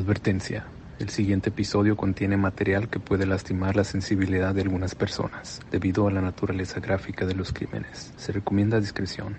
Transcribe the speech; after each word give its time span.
Advertencia. 0.00 0.66
El 0.98 1.10
siguiente 1.10 1.50
episodio 1.50 1.94
contiene 1.94 2.38
material 2.38 2.88
que 2.88 2.98
puede 2.98 3.26
lastimar 3.26 3.76
la 3.76 3.84
sensibilidad 3.84 4.54
de 4.54 4.62
algunas 4.62 4.94
personas 4.94 5.60
debido 5.70 6.08
a 6.08 6.10
la 6.10 6.22
naturaleza 6.22 6.80
gráfica 6.80 7.26
de 7.26 7.34
los 7.34 7.52
crímenes. 7.52 8.14
Se 8.16 8.32
recomienda 8.32 8.80
discreción. 8.80 9.36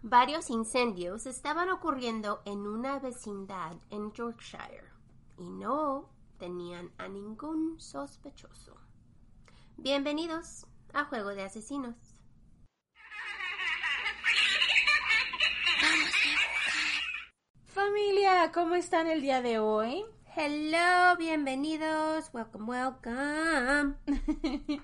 Varios 0.00 0.48
incendios 0.48 1.26
estaban 1.26 1.70
ocurriendo 1.70 2.40
en 2.44 2.58
una 2.68 3.00
vecindad 3.00 3.72
en 3.90 4.12
Yorkshire 4.12 4.84
y 5.38 5.50
no 5.50 6.08
tenían 6.38 6.92
a 6.96 7.08
ningún 7.08 7.80
sospechoso. 7.80 8.76
Bienvenidos 9.76 10.68
a 10.92 11.06
Juego 11.06 11.30
de 11.30 11.42
Asesinos. 11.42 12.13
Familia, 17.74 18.52
¿cómo 18.54 18.76
están 18.76 19.08
el 19.08 19.20
día 19.20 19.42
de 19.42 19.58
hoy? 19.58 20.04
Hello, 20.36 21.16
bienvenidos. 21.18 22.30
Welcome, 22.32 22.66
welcome. 22.66 23.96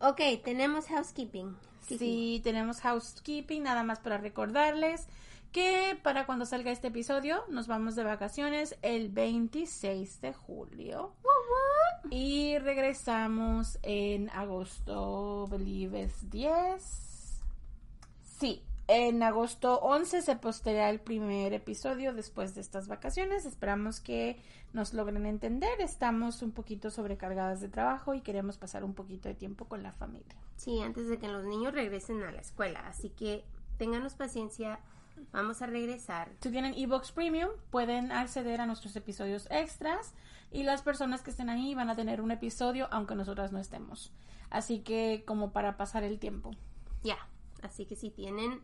ok, 0.00 0.20
tenemos 0.44 0.86
housekeeping. 0.86 1.56
Sí, 1.80 2.40
tenemos 2.44 2.80
housekeeping, 2.80 3.64
nada 3.64 3.82
más 3.82 3.98
para 3.98 4.18
recordarles 4.18 5.08
que 5.50 5.98
para 6.00 6.26
cuando 6.26 6.46
salga 6.46 6.70
este 6.70 6.88
episodio 6.88 7.42
nos 7.48 7.66
vamos 7.66 7.96
de 7.96 8.04
vacaciones 8.04 8.78
el 8.82 9.08
26 9.08 10.20
de 10.20 10.32
julio. 10.32 11.16
Y 12.08 12.56
regresamos 12.58 13.80
en 13.82 14.30
agosto, 14.30 15.48
believe 15.48 16.04
es 16.04 16.30
10. 16.30 17.42
Sí, 18.38 18.62
en 18.88 19.22
agosto 19.22 19.80
11 19.80 20.22
se 20.22 20.36
posteará 20.36 20.88
el 20.88 20.98
primer 20.98 21.52
episodio 21.52 22.14
después 22.14 22.54
de 22.54 22.62
estas 22.62 22.88
vacaciones. 22.88 23.44
Esperamos 23.44 24.00
que 24.00 24.40
nos 24.72 24.94
logren 24.94 25.26
entender. 25.26 25.80
Estamos 25.80 26.40
un 26.40 26.52
poquito 26.52 26.90
sobrecargadas 26.90 27.60
de 27.60 27.68
trabajo 27.68 28.14
y 28.14 28.22
queremos 28.22 28.56
pasar 28.56 28.84
un 28.84 28.94
poquito 28.94 29.28
de 29.28 29.34
tiempo 29.34 29.66
con 29.66 29.82
la 29.82 29.92
familia. 29.92 30.34
Sí, 30.56 30.80
antes 30.80 31.06
de 31.06 31.18
que 31.18 31.28
los 31.28 31.44
niños 31.44 31.74
regresen 31.74 32.22
a 32.22 32.32
la 32.32 32.40
escuela. 32.40 32.80
Así 32.88 33.10
que 33.10 33.44
ténganos 33.76 34.14
paciencia. 34.14 34.80
Vamos 35.32 35.60
a 35.60 35.66
regresar. 35.66 36.30
Si 36.40 36.50
tienen 36.50 36.74
eBooks 36.74 37.12
Premium, 37.12 37.50
pueden 37.70 38.10
acceder 38.10 38.62
a 38.62 38.66
nuestros 38.66 38.96
episodios 38.96 39.48
extras 39.50 40.14
y 40.50 40.62
las 40.62 40.80
personas 40.80 41.20
que 41.20 41.30
estén 41.30 41.50
ahí 41.50 41.74
van 41.74 41.90
a 41.90 41.96
tener 41.96 42.22
un 42.22 42.30
episodio 42.30 42.88
aunque 42.90 43.14
nosotras 43.14 43.52
no 43.52 43.58
estemos. 43.58 44.12
Así 44.48 44.78
que 44.78 45.24
como 45.26 45.52
para 45.52 45.76
pasar 45.76 46.04
el 46.04 46.18
tiempo. 46.18 46.52
Ya, 47.02 47.18
así 47.62 47.86
que 47.86 47.96
si 47.96 48.10
tienen 48.10 48.62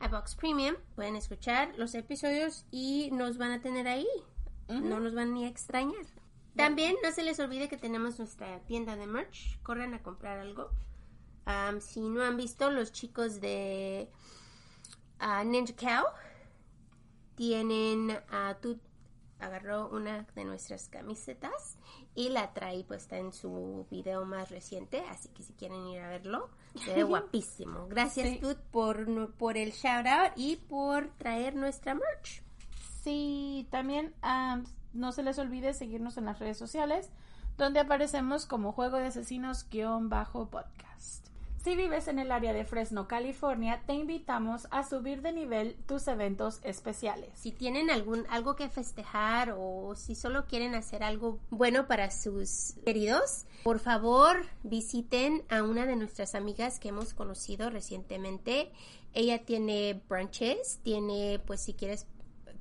iBox 0.00 0.34
Premium 0.34 0.76
pueden 0.94 1.16
escuchar 1.16 1.72
los 1.76 1.94
episodios 1.94 2.64
y 2.70 3.10
nos 3.12 3.38
van 3.38 3.52
a 3.52 3.60
tener 3.60 3.88
ahí. 3.88 4.06
No 4.68 4.98
nos 4.98 5.14
van 5.14 5.32
ni 5.32 5.44
a 5.44 5.48
extrañar. 5.48 6.04
También 6.56 6.96
no 7.02 7.12
se 7.12 7.22
les 7.22 7.38
olvide 7.38 7.68
que 7.68 7.76
tenemos 7.76 8.18
nuestra 8.18 8.60
tienda 8.60 8.96
de 8.96 9.06
merch. 9.06 9.60
Corran 9.62 9.94
a 9.94 10.02
comprar 10.02 10.38
algo. 10.38 10.70
Um, 11.46 11.80
si 11.80 12.00
no 12.00 12.22
han 12.22 12.36
visto, 12.36 12.70
los 12.70 12.92
chicos 12.92 13.40
de 13.40 14.08
uh, 15.20 15.44
Ninja 15.44 15.74
Cow 15.76 16.06
tienen 17.36 18.10
a 18.30 18.56
tú 18.60 18.80
agarró 19.40 19.88
una 19.88 20.26
de 20.34 20.44
nuestras 20.44 20.88
camisetas 20.88 21.76
y 22.14 22.30
la 22.30 22.52
trae 22.52 22.84
puesta 22.84 23.18
en 23.18 23.32
su 23.32 23.86
video 23.90 24.24
más 24.24 24.50
reciente, 24.50 25.04
así 25.10 25.28
que 25.28 25.42
si 25.42 25.52
quieren 25.52 25.86
ir 25.86 26.00
a 26.00 26.08
verlo, 26.08 26.50
se 26.74 26.94
ve 26.94 27.02
guapísimo. 27.04 27.86
Gracias 27.88 28.28
Sí. 28.28 28.38
Tut 28.40 28.58
por, 28.70 29.32
por 29.34 29.56
el 29.56 29.72
shout 29.72 30.06
out 30.06 30.32
y 30.36 30.56
por 30.56 31.10
traer 31.18 31.54
nuestra 31.54 31.94
merch. 31.94 32.42
Sí, 33.02 33.68
también 33.70 34.14
am, 34.22 34.64
no 34.92 35.12
se 35.12 35.22
les 35.22 35.38
olvide 35.38 35.74
seguirnos 35.74 36.16
en 36.16 36.24
las 36.24 36.38
redes 36.38 36.56
sociales, 36.58 37.10
donde 37.56 37.80
aparecemos 37.80 38.46
como 38.46 38.72
Juego 38.72 38.96
de 38.96 39.06
Asesinos-podcast. 39.06 40.85
Si 41.66 41.74
vives 41.74 42.06
en 42.06 42.20
el 42.20 42.30
área 42.30 42.52
de 42.52 42.64
Fresno, 42.64 43.08
California, 43.08 43.82
te 43.88 43.92
invitamos 43.92 44.68
a 44.70 44.88
subir 44.88 45.20
de 45.20 45.32
nivel 45.32 45.74
tus 45.88 46.06
eventos 46.06 46.60
especiales. 46.62 47.30
Si 47.34 47.50
tienen 47.50 47.90
algún 47.90 48.24
algo 48.30 48.54
que 48.54 48.68
festejar 48.68 49.52
o 49.58 49.96
si 49.96 50.14
solo 50.14 50.46
quieren 50.46 50.76
hacer 50.76 51.02
algo 51.02 51.40
bueno 51.50 51.88
para 51.88 52.12
sus 52.12 52.74
queridos, 52.84 53.46
por 53.64 53.80
favor 53.80 54.46
visiten 54.62 55.42
a 55.48 55.64
una 55.64 55.86
de 55.86 55.96
nuestras 55.96 56.36
amigas 56.36 56.78
que 56.78 56.90
hemos 56.90 57.14
conocido 57.14 57.68
recientemente. 57.68 58.70
Ella 59.12 59.44
tiene 59.44 60.00
brunches, 60.08 60.78
tiene 60.84 61.40
pues 61.44 61.62
si 61.62 61.74
quieres 61.74 62.06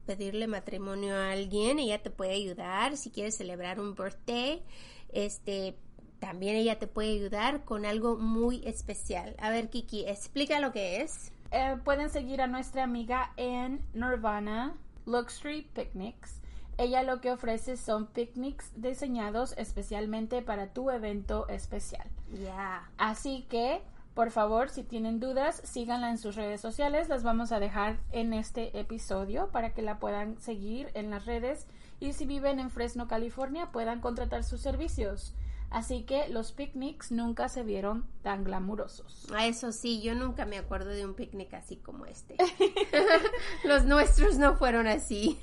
pedirle 0.08 0.48
matrimonio 0.48 1.14
a 1.14 1.30
alguien, 1.30 1.78
ella 1.78 2.02
te 2.02 2.10
puede 2.10 2.34
ayudar. 2.34 2.98
Si 2.98 3.12
quieres 3.12 3.38
celebrar 3.38 3.80
un 3.80 3.94
birthday, 3.94 4.64
este 5.10 5.78
también 6.20 6.56
ella 6.56 6.80
te 6.80 6.88
puede 6.88 7.12
ayudar 7.12 7.64
con 7.64 7.86
algo 7.86 8.18
muy 8.18 8.66
especial. 8.66 9.36
A 9.40 9.50
ver, 9.50 9.70
Kiki, 9.70 10.06
explica 10.06 10.60
lo 10.60 10.72
que 10.72 11.02
es. 11.02 11.32
Eh, 11.52 11.78
pueden 11.84 12.10
seguir 12.10 12.42
a 12.42 12.48
nuestra 12.48 12.84
amiga 12.84 13.32
en 13.38 13.82
Nirvana 13.94 14.76
Luxury 15.06 15.64
Picnics. 15.74 16.42
Ella 16.78 17.04
lo 17.04 17.22
que 17.22 17.32
ofrece 17.32 17.78
son 17.78 18.08
picnics 18.08 18.72
diseñados 18.76 19.54
especialmente 19.58 20.42
para 20.42 20.74
tu 20.74 20.92
evento 20.92 21.48
especial. 21.48 22.06
Ya. 22.44 22.90
Así 22.98 23.46
que, 23.50 23.82
por 24.14 24.32
favor, 24.32 24.70
si 24.70 24.84
tienen 24.84 25.22
dudas, 25.22 25.62
síganla 25.64 26.10
en 26.10 26.18
sus 26.18 26.36
redes 26.36 26.60
sociales. 26.60 27.08
Las 27.08 27.24
vamos 27.24 27.54
a 27.54 27.62
dejar 27.62 27.98
en 28.12 28.34
este 28.34 28.78
episodio 28.78 29.48
para 29.52 29.74
que 29.74 29.82
la 29.82 30.00
puedan 30.00 30.38
seguir 30.42 30.90
en 30.96 31.12
las 31.12 31.26
redes. 31.26 31.66
Y 32.02 32.12
si 32.12 32.26
viven 32.26 32.60
en 32.60 32.70
Fresno, 32.70 33.08
California, 33.08 33.72
puedan 33.72 34.02
contratar 34.02 34.44
sus 34.44 34.60
servicios. 34.60 35.34
Así 35.76 36.04
que 36.04 36.30
los 36.30 36.54
picnics 36.54 37.12
nunca 37.12 37.50
se 37.50 37.62
vieron 37.62 38.08
tan 38.24 38.46
glamurosos. 38.46 39.28
A 39.34 39.46
eso 39.46 39.74
sí, 39.74 40.02
yo 40.02 40.16
nunca 40.16 40.46
me 40.46 40.58
acuerdo 40.58 40.92
de 40.92 41.06
un 41.06 41.16
picnic 41.16 41.54
así 41.54 41.76
como 41.76 42.06
este. 42.06 42.38
Los 43.66 43.84
nuestros 43.84 44.38
no 44.38 44.56
fueron 44.56 44.88
así. 44.88 45.38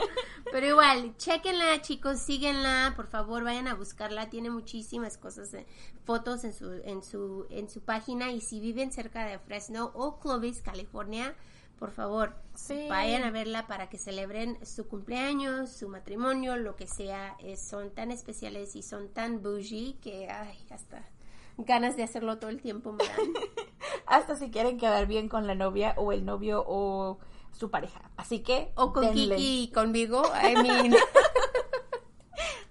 Pero 0.52 0.66
igual, 0.66 1.16
chequenla, 1.16 1.80
chicos, 1.80 2.18
síguenla, 2.20 2.92
por 2.96 3.06
favor, 3.06 3.44
vayan 3.44 3.66
a 3.66 3.76
buscarla. 3.76 4.28
Tiene 4.28 4.50
muchísimas 4.50 5.16
cosas, 5.16 5.54
eh, 5.54 5.66
fotos 6.04 6.44
en 6.44 6.52
su, 6.52 6.70
en 6.84 7.02
su, 7.02 7.46
en 7.48 7.70
su 7.70 7.80
página. 7.80 8.30
Y 8.30 8.42
si 8.42 8.60
viven 8.60 8.92
cerca 8.92 9.24
de 9.24 9.38
Fresno 9.38 9.90
o 9.94 10.20
Clovis, 10.20 10.60
California, 10.60 11.34
por 11.78 11.92
favor, 11.92 12.34
Sí. 12.54 12.86
vayan 12.88 13.22
a 13.24 13.30
verla 13.30 13.66
para 13.66 13.88
que 13.88 13.98
celebren 13.98 14.58
su 14.66 14.88
cumpleaños, 14.88 15.70
su 15.72 15.88
matrimonio, 15.88 16.56
lo 16.56 16.76
que 16.76 16.86
sea. 16.86 17.36
Eh, 17.38 17.56
son 17.56 17.90
tan 17.94 18.10
especiales 18.10 18.74
y 18.76 18.82
son 18.82 19.08
tan 19.12 19.42
bougie 19.42 19.96
que, 20.00 20.28
ay, 20.30 20.58
hasta 20.70 21.08
ganas 21.56 21.96
de 21.96 22.02
hacerlo 22.04 22.38
todo 22.38 22.50
el 22.50 22.60
tiempo 22.60 22.92
me 22.92 23.04
dan. 23.04 23.16
Hasta 24.06 24.36
si 24.36 24.50
quieren 24.50 24.78
quedar 24.78 25.06
bien 25.06 25.28
con 25.28 25.46
la 25.46 25.54
novia 25.54 25.94
o 25.98 26.12
el 26.12 26.24
novio 26.24 26.64
o 26.66 27.18
su 27.52 27.70
pareja. 27.70 28.10
Así 28.16 28.40
que 28.40 28.72
O 28.76 28.92
con 28.92 29.04
denle. 29.04 29.36
Kiki 29.36 29.62
y 29.64 29.72
conmigo, 29.72 30.22
I 30.42 30.54
mean. 30.62 30.94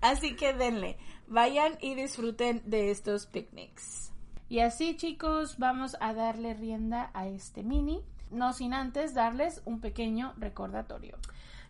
Así 0.02 0.36
que 0.36 0.54
denle, 0.54 0.98
vayan 1.28 1.78
y 1.82 1.96
disfruten 1.96 2.62
de 2.66 2.92
estos 2.92 3.26
picnics. 3.26 4.12
Y 4.50 4.60
así 4.60 4.96
chicos, 4.96 5.58
vamos 5.58 5.98
a 6.00 6.14
darle 6.14 6.54
rienda 6.54 7.12
a 7.14 7.28
este 7.28 7.64
mini, 7.64 8.04
no 8.32 8.54
sin 8.54 8.74
antes 8.74 9.14
darles 9.14 9.62
un 9.66 9.80
pequeño 9.80 10.34
recordatorio. 10.38 11.18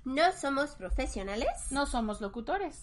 No 0.06 0.32
somos 0.32 0.76
profesionales, 0.76 1.48
No 1.72 1.86
somos 1.86 2.22
locutores, 2.22 2.82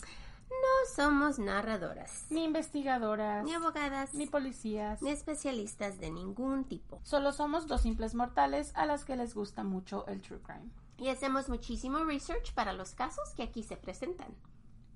no 0.50 0.94
somos 0.94 1.38
narradoras, 1.38 2.26
ni 2.30 2.44
investigadoras, 2.44 3.44
ni 3.44 3.54
abogadas, 3.54 4.14
ni 4.14 4.26
policías. 4.26 5.00
ni 5.02 5.10
especialistas 5.10 5.98
de 5.98 6.10
ningún 6.10 6.64
tipo. 6.64 7.00
Solo 7.02 7.32
somos 7.32 7.66
dos 7.66 7.80
simples 7.82 8.14
mortales 8.14 8.72
a 8.74 8.86
las 8.86 9.04
que 9.04 9.16
les 9.16 9.34
gusta 9.34 9.64
mucho 9.64 10.06
el 10.06 10.20
true 10.20 10.40
crime. 10.42 10.70
Y 10.98 11.08
hacemos 11.08 11.48
muchísimo 11.48 12.04
research 12.04 12.52
para 12.54 12.72
los 12.72 12.92
casos 12.92 13.30
que 13.34 13.42
aquí 13.42 13.62
se 13.62 13.76
presentan. 13.76 14.34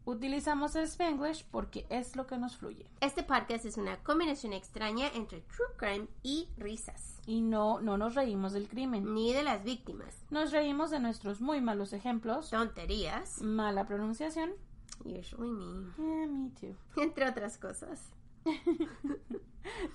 Utilizamos 0.09 0.75
el 0.75 0.85
Spanglish 0.85 1.45
porque 1.51 1.85
es 1.91 2.17
lo 2.17 2.27
que 2.27 2.39
nos 2.39 2.57
fluye. 2.57 2.87
Este 3.03 3.23
podcast 3.23 3.67
es 3.67 3.77
una 3.77 3.99
combinación 3.99 4.55
extraña 4.55 5.07
entre 5.09 5.43
true 5.43 5.67
crime 5.77 6.09
y 6.23 6.49
risas, 6.57 7.21
Y 7.27 7.43
no, 7.43 7.83
no 7.83 7.99
nos 7.99 8.15
reímos 8.15 8.55
del 8.55 8.69
crimen. 8.69 9.13
ni 9.13 9.35
de 9.35 9.43
las 9.43 9.65
víctimas, 9.65 10.25
Nos 10.31 10.51
reímos 10.51 10.91
de 10.91 10.99
nuestros 11.01 11.43
muy 11.43 11.61
malos 11.61 11.93
ejemplos, 11.93 12.49
tonterías, 12.49 13.43
mala 13.43 13.85
pronunciación. 13.85 14.53
usually 15.05 15.51
me, 15.51 15.93
Yeah, 15.99 16.27
me 16.27 16.51
too. 16.59 16.75
entre 17.03 17.29
otras 17.29 17.59
cosas. 17.59 18.01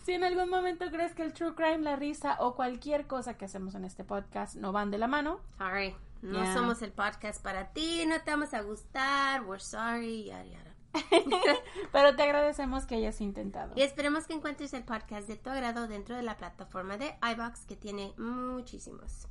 Si 0.06 0.12
en 0.12 0.24
algún 0.24 0.52
momento 0.52 0.86
crees 0.92 1.16
que 1.16 1.24
el 1.24 1.34
true 1.34 1.56
crime, 1.56 1.80
la 1.80 1.96
risa 1.96 2.38
o 2.40 2.54
cualquier 2.56 3.08
cosa 3.08 3.36
que 3.36 3.46
hacemos 3.46 3.74
en 3.74 3.84
este 3.86 4.04
podcast 4.04 4.56
no 4.58 4.72
van 4.72 4.92
de 4.92 5.00
la 5.00 5.08
mano, 5.08 5.40
Sorry, 5.58 5.96
no 6.24 6.42
Yeah. 6.42 6.54
somos 6.54 6.82
el 6.82 6.94
podcast 6.94 7.44
para 7.44 7.74
ti, 7.74 8.06
no 8.08 8.22
te 8.22 8.32
vamos 8.32 8.54
a 8.54 8.62
gustar, 8.62 9.44
we're 9.46 9.60
sorry, 9.62 10.24
yada 10.24 10.46
yada. 10.46 10.76
pero 11.92 12.16
te 12.16 12.24
agradecemos 12.24 12.86
que 12.86 12.96
hayas 12.96 13.20
intentado. 13.20 13.74
Y 13.76 13.82
esperemos 13.82 14.26
que 14.26 14.34
encuentres 14.34 14.74
el 14.74 14.84
podcast 14.84 15.28
de 15.28 15.36
tu 15.36 15.50
agrado 15.50 15.88
dentro 15.88 16.16
de 16.16 16.24
la 16.24 16.38
plataforma 16.38 16.98
de 16.98 17.16
iBox 17.34 17.66
que 17.66 17.76
tiene 17.76 18.14
muchísimos. 18.18 19.28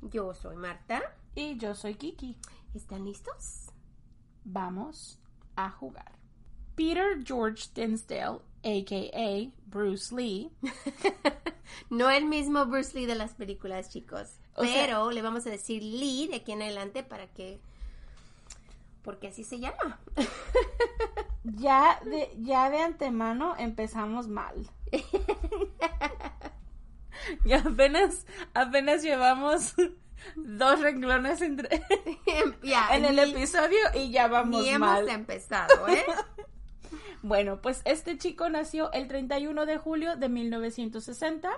Yo 0.00 0.32
soy 0.34 0.56
Marta 0.56 1.02
Y 1.34 1.56
yo 1.58 1.74
soy 1.74 1.94
Kiki. 1.96 2.38
¿Están 2.74 3.04
listos? 3.04 3.70
Vamos 4.44 5.20
a 5.56 5.70
jugar. 5.70 6.18
Peter 6.76 7.22
George 7.24 7.68
Tinsdale, 7.74 8.40
a.k.a. 8.64 9.52
Bruce 9.66 10.14
Lee. 10.14 10.50
no 11.90 12.10
el 12.10 12.24
mismo 12.24 12.64
Bruce 12.64 12.98
Lee 12.98 13.06
de 13.06 13.14
las 13.16 13.34
películas, 13.34 13.90
chicos. 13.90 14.38
Pero 14.56 15.10
le 15.10 15.22
vamos 15.22 15.46
a 15.46 15.50
decir 15.50 15.82
Lee 15.82 16.28
de 16.28 16.36
aquí 16.36 16.52
en 16.52 16.62
adelante 16.62 17.02
para 17.02 17.26
que... 17.26 17.60
Porque 19.02 19.28
así 19.28 19.42
se 19.42 19.58
llama. 19.58 19.98
ya, 21.44 22.00
de, 22.04 22.32
ya 22.38 22.70
de 22.70 22.78
antemano 22.78 23.56
empezamos 23.58 24.28
mal. 24.28 24.54
y 27.44 27.52
apenas, 27.52 28.26
apenas 28.54 29.02
llevamos 29.02 29.74
dos 30.36 30.80
renglones 30.80 31.40
entre 31.42 31.82
en 32.90 33.04
el 33.04 33.18
episodio 33.18 33.78
y 33.94 34.10
ya 34.10 34.28
vamos 34.28 34.62
ni 34.62 34.78
mal. 34.78 35.00
hemos 35.00 35.14
empezado, 35.14 35.88
¿eh? 35.88 36.04
bueno, 37.22 37.60
pues 37.60 37.82
este 37.84 38.18
chico 38.18 38.48
nació 38.48 38.92
el 38.92 39.08
31 39.08 39.66
de 39.66 39.78
julio 39.78 40.16
de 40.16 40.28
1960 40.28 41.50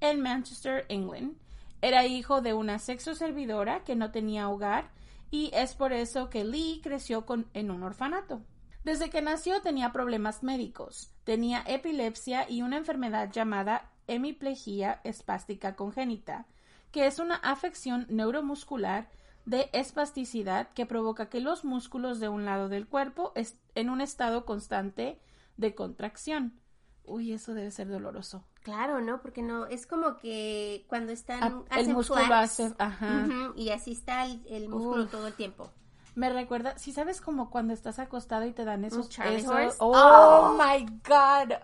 en 0.00 0.20
Manchester, 0.20 0.86
England. 0.88 1.36
Era 1.82 2.06
hijo 2.06 2.40
de 2.42 2.52
una 2.52 2.78
sexo 2.78 3.14
servidora 3.14 3.84
que 3.84 3.96
no 3.96 4.10
tenía 4.10 4.48
hogar 4.48 4.90
y 5.30 5.50
es 5.54 5.74
por 5.74 5.92
eso 5.92 6.28
que 6.28 6.44
Lee 6.44 6.80
creció 6.82 7.24
en 7.54 7.70
un 7.70 7.82
orfanato. 7.82 8.42
Desde 8.84 9.10
que 9.10 9.22
nació 9.22 9.60
tenía 9.62 9.92
problemas 9.92 10.42
médicos, 10.42 11.12
tenía 11.24 11.62
epilepsia 11.66 12.48
y 12.50 12.62
una 12.62 12.76
enfermedad 12.76 13.30
llamada 13.30 13.90
hemiplegia 14.06 15.00
espástica 15.04 15.76
congénita, 15.76 16.46
que 16.90 17.06
es 17.06 17.18
una 17.18 17.36
afección 17.36 18.06
neuromuscular 18.08 19.08
de 19.44 19.70
espasticidad 19.72 20.68
que 20.74 20.86
provoca 20.86 21.28
que 21.28 21.40
los 21.40 21.64
músculos 21.64 22.20
de 22.20 22.28
un 22.28 22.44
lado 22.44 22.68
del 22.68 22.86
cuerpo 22.86 23.32
estén 23.34 23.60
en 23.74 23.88
un 23.88 24.00
estado 24.00 24.44
constante 24.44 25.20
de 25.56 25.74
contracción. 25.74 26.60
Uy, 27.04 27.32
eso 27.32 27.54
debe 27.54 27.70
ser 27.70 27.88
doloroso. 27.88 28.44
Claro, 28.62 29.00
¿no? 29.00 29.22
Porque 29.22 29.42
no, 29.42 29.66
es 29.66 29.86
como 29.86 30.16
que 30.18 30.84
cuando 30.88 31.12
están... 31.12 31.64
Ah, 31.70 31.78
el 31.78 31.88
músculo 31.88 32.22
hace, 32.34 32.72
ajá. 32.78 33.26
y 33.56 33.70
así 33.70 33.92
está 33.92 34.26
el, 34.26 34.68
músculo 34.68 35.06
todo 35.06 35.26
el 35.28 35.34
tiempo. 35.34 35.70
Me 36.14 36.28
recuerda, 36.30 36.76
si 36.76 36.92
sabes 36.92 37.20
como 37.20 37.50
cuando 37.50 37.72
estás 37.72 37.98
acostado 37.98 38.44
y 38.44 38.52
te 38.52 38.64
dan 38.64 38.84
esos... 38.84 39.08
esos 39.18 39.76
oh, 39.78 39.92
oh, 39.92 40.58
my 40.58 40.84
God. 41.08 41.54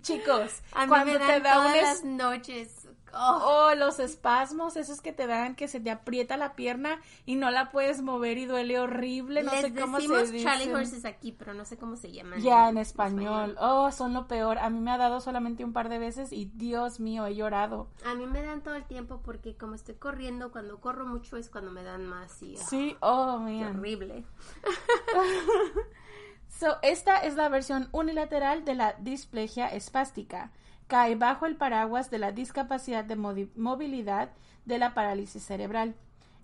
Chicos, 0.00 0.62
a 0.72 0.88
cuando 0.88 1.12
me 1.12 1.18
dan 1.18 1.28
te 1.28 1.40
da 1.40 1.54
todas 1.54 1.82
las 1.82 2.04
noches 2.04 2.88
Oh. 3.16 3.72
los 3.76 3.98
espasmos, 3.98 4.76
esos 4.76 5.00
que 5.00 5.12
te 5.12 5.26
dan 5.26 5.54
que 5.54 5.68
se 5.68 5.80
te 5.80 5.90
aprieta 5.90 6.36
la 6.36 6.54
pierna 6.54 7.00
y 7.26 7.34
no 7.34 7.50
la 7.50 7.70
puedes 7.70 8.02
mover 8.02 8.38
y 8.38 8.46
duele 8.46 8.78
horrible. 8.78 9.42
No 9.42 9.50
sé 9.52 9.74
cómo 9.74 10.00
se 10.00 10.32
dice. 10.32 10.44
Charlie 10.44 10.72
Horses 10.72 11.04
aquí, 11.04 11.32
pero 11.32 11.54
no 11.54 11.64
sé 11.64 11.76
cómo 11.76 11.96
se 11.96 12.12
llaman. 12.12 12.40
Ya 12.40 12.68
en, 12.68 12.78
español. 12.78 13.56
Oh, 13.60 13.90
son 13.92 14.14
lo 14.14 14.26
peor. 14.26 14.58
A 14.58 14.70
mí 14.70 14.80
me 14.80 14.90
ha 14.90 14.98
dado 14.98 15.20
solamente 15.20 15.64
un 15.64 15.72
par 15.72 15.88
de 15.88 15.98
veces 15.98 16.32
y 16.32 16.46
Dios 16.54 17.00
mío, 17.00 17.26
he 17.26 17.34
llorado. 17.34 17.88
A 18.04 18.14
mí 18.14 18.26
me 18.26 18.42
dan 18.42 18.62
todo 18.62 18.74
el 18.74 18.84
tiempo 18.84 19.20
porque 19.24 19.56
como 19.56 19.74
estoy 19.74 19.96
corriendo, 19.96 20.52
cuando 20.52 20.80
corro 20.80 21.06
mucho 21.06 21.36
es 21.36 21.50
cuando 21.50 21.70
me 21.70 21.82
dan 21.82 22.06
más 22.06 22.42
y. 22.42 22.56
Sí, 22.56 22.96
oh. 23.00 23.44
Horrible. 23.44 24.24
so, 26.48 26.76
esta 26.82 27.18
es 27.18 27.34
la 27.34 27.48
versión 27.48 27.88
unilateral 27.92 28.64
de 28.64 28.74
la 28.74 28.94
displegia 28.94 29.68
espástica 29.68 30.52
cae 30.86 31.16
bajo 31.16 31.46
el 31.46 31.56
paraguas 31.56 32.10
de 32.10 32.18
la 32.18 32.32
discapacidad 32.32 33.04
de 33.04 33.16
movilidad 33.16 34.30
de 34.64 34.78
la 34.78 34.94
parálisis 34.94 35.42
cerebral. 35.42 35.94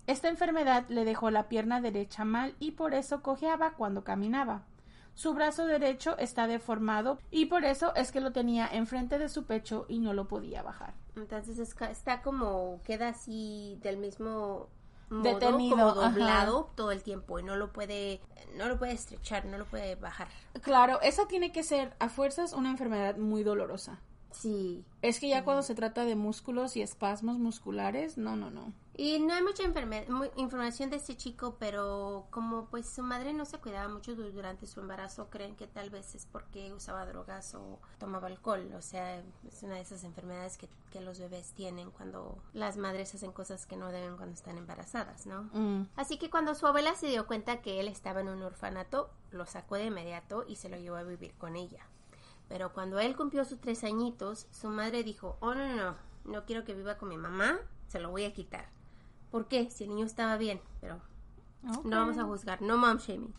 Esta 0.07 0.29
enfermedad 0.29 0.85
le 0.89 1.05
dejó 1.05 1.29
la 1.29 1.47
pierna 1.47 1.79
derecha 1.81 2.25
mal 2.25 2.55
y 2.59 2.71
por 2.71 2.93
eso 2.93 3.21
cojeaba 3.21 3.73
cuando 3.73 4.03
caminaba. 4.03 4.63
Su 5.13 5.33
brazo 5.33 5.65
derecho 5.65 6.17
está 6.17 6.47
deformado 6.47 7.19
y 7.29 7.45
por 7.45 7.65
eso 7.65 7.93
es 7.95 8.11
que 8.11 8.21
lo 8.21 8.31
tenía 8.31 8.67
enfrente 8.67 9.19
de 9.19 9.29
su 9.29 9.45
pecho 9.45 9.85
y 9.89 9.99
no 9.99 10.13
lo 10.13 10.27
podía 10.27 10.63
bajar. 10.63 10.93
Entonces 11.15 11.59
está 11.59 12.21
como 12.21 12.81
queda 12.83 13.09
así 13.09 13.77
del 13.81 13.97
mismo 13.97 14.69
modo, 15.09 15.23
detenido, 15.23 15.77
como 15.77 15.93
doblado 15.93 16.71
todo 16.75 16.91
el 16.91 17.03
tiempo 17.03 17.39
y 17.39 17.43
no 17.43 17.57
lo 17.57 17.73
puede 17.73 18.21
no 18.55 18.67
lo 18.67 18.79
puede 18.79 18.93
estrechar, 18.93 19.45
no 19.45 19.57
lo 19.57 19.65
puede 19.65 19.95
bajar. 19.95 20.29
Claro, 20.61 20.99
esa 21.01 21.27
tiene 21.27 21.51
que 21.51 21.63
ser 21.63 21.93
a 21.99 22.09
fuerzas 22.09 22.53
una 22.53 22.69
enfermedad 22.69 23.17
muy 23.17 23.43
dolorosa. 23.43 23.99
Sí. 24.31 24.83
Es 25.01 25.19
que 25.19 25.29
ya 25.29 25.43
cuando 25.43 25.63
se 25.63 25.75
trata 25.75 26.05
de 26.05 26.15
músculos 26.15 26.75
y 26.75 26.81
espasmos 26.81 27.37
musculares, 27.37 28.17
no, 28.17 28.35
no, 28.35 28.49
no. 28.51 28.73
Y 28.95 29.19
no 29.19 29.33
hay 29.33 29.41
mucha 29.41 29.63
información 30.35 30.89
de 30.89 30.97
este 30.97 31.15
chico, 31.15 31.55
pero 31.59 32.27
como 32.29 32.65
pues 32.65 32.87
su 32.87 33.01
madre 33.01 33.33
no 33.33 33.45
se 33.45 33.57
cuidaba 33.57 33.87
mucho 33.87 34.15
durante 34.15 34.67
su 34.67 34.81
embarazo, 34.81 35.29
creen 35.29 35.55
que 35.55 35.65
tal 35.65 35.89
vez 35.89 36.13
es 36.13 36.25
porque 36.25 36.73
usaba 36.73 37.05
drogas 37.05 37.55
o 37.55 37.79
tomaba 37.99 38.27
alcohol. 38.27 38.69
O 38.77 38.81
sea, 38.81 39.23
es 39.47 39.63
una 39.63 39.75
de 39.75 39.81
esas 39.81 40.03
enfermedades 40.03 40.57
que, 40.57 40.67
que 40.91 41.01
los 41.01 41.19
bebés 41.19 41.53
tienen 41.53 41.89
cuando 41.89 42.37
las 42.53 42.77
madres 42.77 43.15
hacen 43.15 43.31
cosas 43.31 43.65
que 43.65 43.77
no 43.77 43.91
deben 43.91 44.17
cuando 44.17 44.35
están 44.35 44.57
embarazadas, 44.57 45.25
¿no? 45.25 45.49
Mm. 45.53 45.87
Así 45.95 46.17
que 46.17 46.29
cuando 46.29 46.53
su 46.53 46.67
abuela 46.67 46.93
se 46.93 47.07
dio 47.07 47.25
cuenta 47.25 47.61
que 47.61 47.79
él 47.79 47.87
estaba 47.87 48.21
en 48.21 48.29
un 48.29 48.43
orfanato, 48.43 49.09
lo 49.31 49.45
sacó 49.45 49.75
de 49.75 49.85
inmediato 49.85 50.45
y 50.47 50.57
se 50.57 50.69
lo 50.69 50.77
llevó 50.77 50.97
a 50.97 51.03
vivir 51.03 51.33
con 51.39 51.55
ella. 51.55 51.87
Pero 52.51 52.73
cuando 52.73 52.99
él 52.99 53.15
cumplió 53.15 53.45
sus 53.45 53.61
tres 53.61 53.85
añitos, 53.85 54.45
su 54.51 54.67
madre 54.67 55.05
dijo, 55.05 55.37
oh, 55.39 55.53
no, 55.53 55.65
no, 55.67 55.75
no, 55.75 55.95
no 56.25 56.45
quiero 56.45 56.65
que 56.65 56.73
viva 56.73 56.97
con 56.97 57.07
mi 57.07 57.15
mamá, 57.15 57.57
se 57.87 58.01
lo 58.01 58.11
voy 58.11 58.25
a 58.25 58.33
quitar. 58.33 58.67
¿Por 59.31 59.47
qué? 59.47 59.71
Si 59.71 59.85
el 59.85 59.91
niño 59.91 60.05
estaba 60.05 60.35
bien, 60.35 60.59
pero 60.81 60.99
no 61.85 61.95
vamos 61.95 62.17
a 62.17 62.25
juzgar, 62.25 62.61
no 62.61 62.77
mom 62.77 62.97
shaming. 62.97 63.33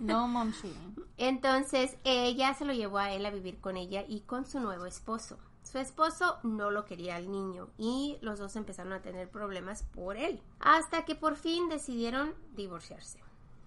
No 0.00 0.28
mom 0.28 0.50
shaming. 0.50 1.02
Entonces 1.16 1.96
ella 2.04 2.52
se 2.52 2.66
lo 2.66 2.74
llevó 2.74 2.98
a 2.98 3.10
él 3.10 3.24
a 3.24 3.30
vivir 3.30 3.58
con 3.58 3.78
ella 3.78 4.04
y 4.06 4.20
con 4.20 4.44
su 4.44 4.60
nuevo 4.60 4.84
esposo. 4.84 5.38
Su 5.62 5.78
esposo 5.78 6.38
no 6.42 6.70
lo 6.70 6.84
quería 6.84 7.16
al 7.16 7.32
niño 7.32 7.70
y 7.78 8.18
los 8.20 8.38
dos 8.38 8.54
empezaron 8.54 8.92
a 8.92 9.00
tener 9.00 9.30
problemas 9.30 9.82
por 9.82 10.18
él, 10.18 10.42
hasta 10.60 11.06
que 11.06 11.14
por 11.14 11.36
fin 11.36 11.70
decidieron 11.70 12.34
divorciarse. 12.54 13.18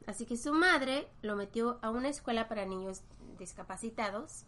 Así 0.06 0.28
que 0.28 0.38
su 0.38 0.54
madre 0.54 1.08
lo 1.24 1.36
metió 1.36 1.80
a 1.82 1.90
una 1.90 2.10
escuela 2.10 2.48
para 2.48 2.68
niños 2.68 3.02
discapacitados 3.40 4.46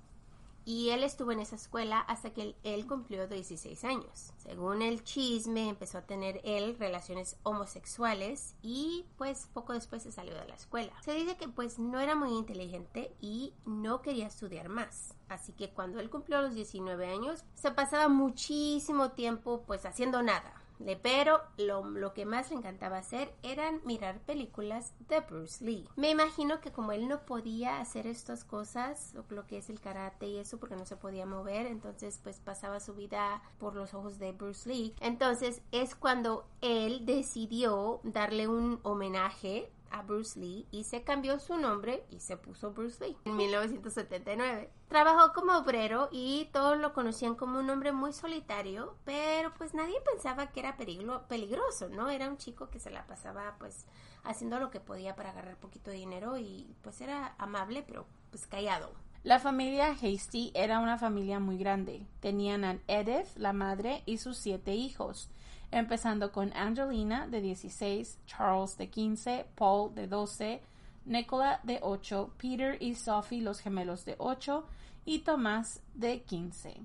y 0.66 0.90
él 0.90 1.04
estuvo 1.04 1.32
en 1.32 1.40
esa 1.40 1.56
escuela 1.56 2.00
hasta 2.00 2.34
que 2.34 2.56
él, 2.64 2.88
cumplió 2.88 3.28
16 3.28 3.84
años. 3.84 4.34
Según 4.38 4.82
el 4.82 5.04
chisme, 5.04 5.70
empezó 5.70 5.98
a 5.98 6.06
tener 6.06 6.42
él 6.44 6.76
relaciones 6.78 7.38
homosexuales 7.44 8.56
y 8.62 9.06
pues 9.18 9.50
poco 9.54 9.74
después 9.74 10.04
se 10.04 10.12
salió 10.12 10.36
de 10.36 10.48
la 10.48 10.56
escuela. 10.56 10.94
Se 11.04 11.14
dice 11.14 11.38
que 11.38 11.48
pues 11.48 11.80
no 11.80 12.00
era 12.00 12.16
muy 12.16 12.32
inteligente 12.32 13.16
y 13.22 13.54
no 13.66 14.02
quería 14.02 14.28
estudiar 14.28 14.70
más. 14.70 15.16
Así 15.30 15.54
que 15.54 15.70
cuando 15.70 16.00
él 16.00 16.10
cumplió 16.10 16.42
los 16.42 16.56
19 16.56 17.08
años, 17.08 17.44
se 17.56 17.72
pasaba 17.72 18.08
muchísimo 18.08 19.12
tiempo 19.12 19.64
pues 19.66 19.86
haciendo 19.86 20.22
nada 20.22 20.63
pero 21.02 21.42
lo, 21.58 22.14
que 22.14 22.26
más 22.26 22.50
le 22.50 22.58
encantaba 22.58 22.98
hacer 22.98 23.34
eran 23.44 23.82
mirar 23.86 24.20
películas 24.20 24.94
de 25.08 25.22
Bruce 25.22 25.64
Lee. 25.64 25.88
Me 25.96 26.10
imagino 26.10 26.60
que 26.62 26.72
como 26.72 26.92
él 26.92 27.08
no 27.08 27.26
podía 27.26 27.80
hacer 27.80 28.08
estas 28.08 28.44
cosas, 28.44 29.16
lo 29.30 29.48
que 29.48 29.58
es 29.58 29.70
el 29.70 29.80
karate 29.80 30.28
y 30.28 30.38
eso, 30.38 30.60
porque 30.60 30.76
no 30.76 30.86
se 30.86 30.98
podía 30.98 31.26
mover, 31.26 31.66
entonces 31.66 32.20
pues 32.22 32.40
pasaba 32.40 32.80
su 32.80 32.94
vida 32.94 33.42
por 33.58 33.76
los 33.76 33.94
ojos 33.94 34.20
de 34.20 34.32
Bruce 34.32 34.70
Lee. 34.70 34.94
Entonces 35.00 35.62
es 35.72 35.96
cuando 35.96 36.46
él 36.62 37.06
decidió 37.06 38.00
darle 38.04 38.48
un 38.48 38.80
homenaje 38.84 39.72
a 39.94 40.02
Bruce 40.02 40.38
Lee 40.40 40.68
y 40.72 40.84
se 40.84 41.04
cambió 41.04 41.40
su 41.40 41.58
nombre 41.58 42.04
y 42.10 42.20
se 42.20 42.36
puso 42.36 42.72
Bruce 42.72 43.06
Lee 43.06 43.16
en 43.24 43.38
1979. 43.38 44.70
Trabajó 44.88 45.32
como 45.34 45.56
obrero 45.58 46.10
y 46.12 46.50
todos 46.52 46.78
lo 46.78 46.94
conocían 46.94 47.36
como 47.36 47.60
un 47.60 47.70
hombre 47.70 47.94
muy 47.94 48.12
solitario, 48.12 48.98
pero 49.06 49.54
pues 49.54 49.74
nadie 49.74 49.96
pensaba 50.12 50.48
que 50.48 50.60
era 50.60 50.76
peligroso, 50.76 51.90
¿no? 51.90 52.10
Era 52.10 52.28
un 52.28 52.38
chico 52.38 52.70
que 52.70 52.80
se 52.80 52.90
la 52.90 53.06
pasaba 53.06 53.56
pues 53.60 53.86
haciendo 54.24 54.60
lo 54.60 54.72
que 54.72 54.80
podía 54.80 55.16
para 55.16 55.30
agarrar 55.30 55.58
poquito 55.58 55.92
dinero 55.92 56.38
y 56.38 56.76
pues 56.82 57.00
era 57.00 57.36
amable, 57.38 57.84
pero 57.88 58.08
pues 58.32 58.48
callado. 58.48 58.92
La 59.24 59.40
familia 59.40 59.92
Hasty 59.92 60.52
era 60.54 60.80
una 60.80 60.98
familia 60.98 61.40
muy 61.40 61.58
grande. 61.58 62.06
Tenían 62.20 62.66
a 62.66 62.80
Edith, 62.88 63.28
la 63.38 63.54
madre, 63.54 64.04
y 64.06 64.18
sus 64.18 64.38
siete 64.38 64.74
hijos 64.74 65.30
empezando 65.74 66.32
con 66.32 66.54
Angelina 66.54 67.28
de 67.28 67.42
16, 67.42 68.20
Charles 68.26 68.78
de 68.78 68.90
15, 68.90 69.46
Paul 69.56 69.94
de 69.96 70.08
12, 70.08 70.62
Nicola 71.06 71.60
de 71.64 71.80
8, 71.82 72.34
Peter 72.38 72.82
y 72.82 72.96
Sophie 72.96 73.42
los 73.42 73.60
gemelos 73.60 74.06
de 74.06 74.16
8 74.20 74.66
y 75.06 75.20
Tomás 75.20 75.82
de 75.94 76.22
15. 76.22 76.80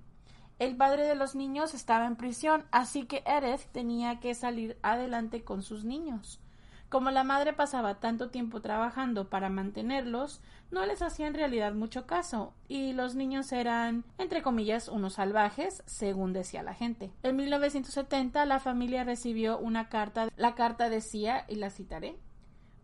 El 0.59 0.76
padre 0.76 1.07
de 1.07 1.14
los 1.14 1.35
niños 1.35 1.75
estaba 1.75 2.07
en 2.07 2.16
prisión, 2.16 2.64
así 2.73 3.04
que 3.04 3.23
Edith 3.26 3.71
tenía 3.71 4.18
que 4.18 4.35
salir 4.35 4.76
adelante 4.83 5.45
con 5.45 5.62
sus 5.62 5.85
niños. 5.85 6.40
Como 6.88 7.11
la 7.11 7.23
madre 7.23 7.52
pasaba 7.52 8.00
tanto 8.00 8.30
tiempo 8.30 8.62
trabajando 8.62 9.28
para 9.28 9.50
mantenerlos, 9.50 10.40
no 10.71 10.87
les 10.87 11.02
hacía 11.02 11.26
en 11.26 11.35
realidad 11.35 11.75
mucho 11.75 12.07
caso, 12.07 12.54
y 12.66 12.95
los 12.95 13.14
niños 13.14 13.52
eran, 13.52 14.04
entre 14.16 14.42
comillas, 14.42 14.88
unos 14.88 15.14
salvajes, 15.14 15.83
según 15.85 16.33
decía 16.33 16.62
la 16.62 16.73
gente. 16.73 17.12
En 17.23 17.37
1970 17.37 18.45
la 18.47 18.59
familia 18.59 19.04
recibió 19.04 19.59
una 19.59 19.90
carta. 19.90 20.28
La 20.37 20.54
carta 20.54 20.88
decía, 20.88 21.45
y 21.47 21.57
la 21.57 21.68
citaré, 21.71 22.16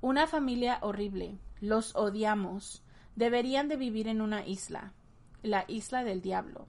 Una 0.03 0.27
familia 0.27 0.79
horrible. 0.83 1.39
Los 1.61 1.97
odiamos. 1.97 2.85
Deberían 3.17 3.69
de 3.69 3.77
vivir 3.77 4.07
en 4.09 4.21
una 4.21 4.47
isla. 4.47 4.93
La 5.43 5.65
isla 5.67 6.05
del 6.05 6.21
diablo. 6.21 6.69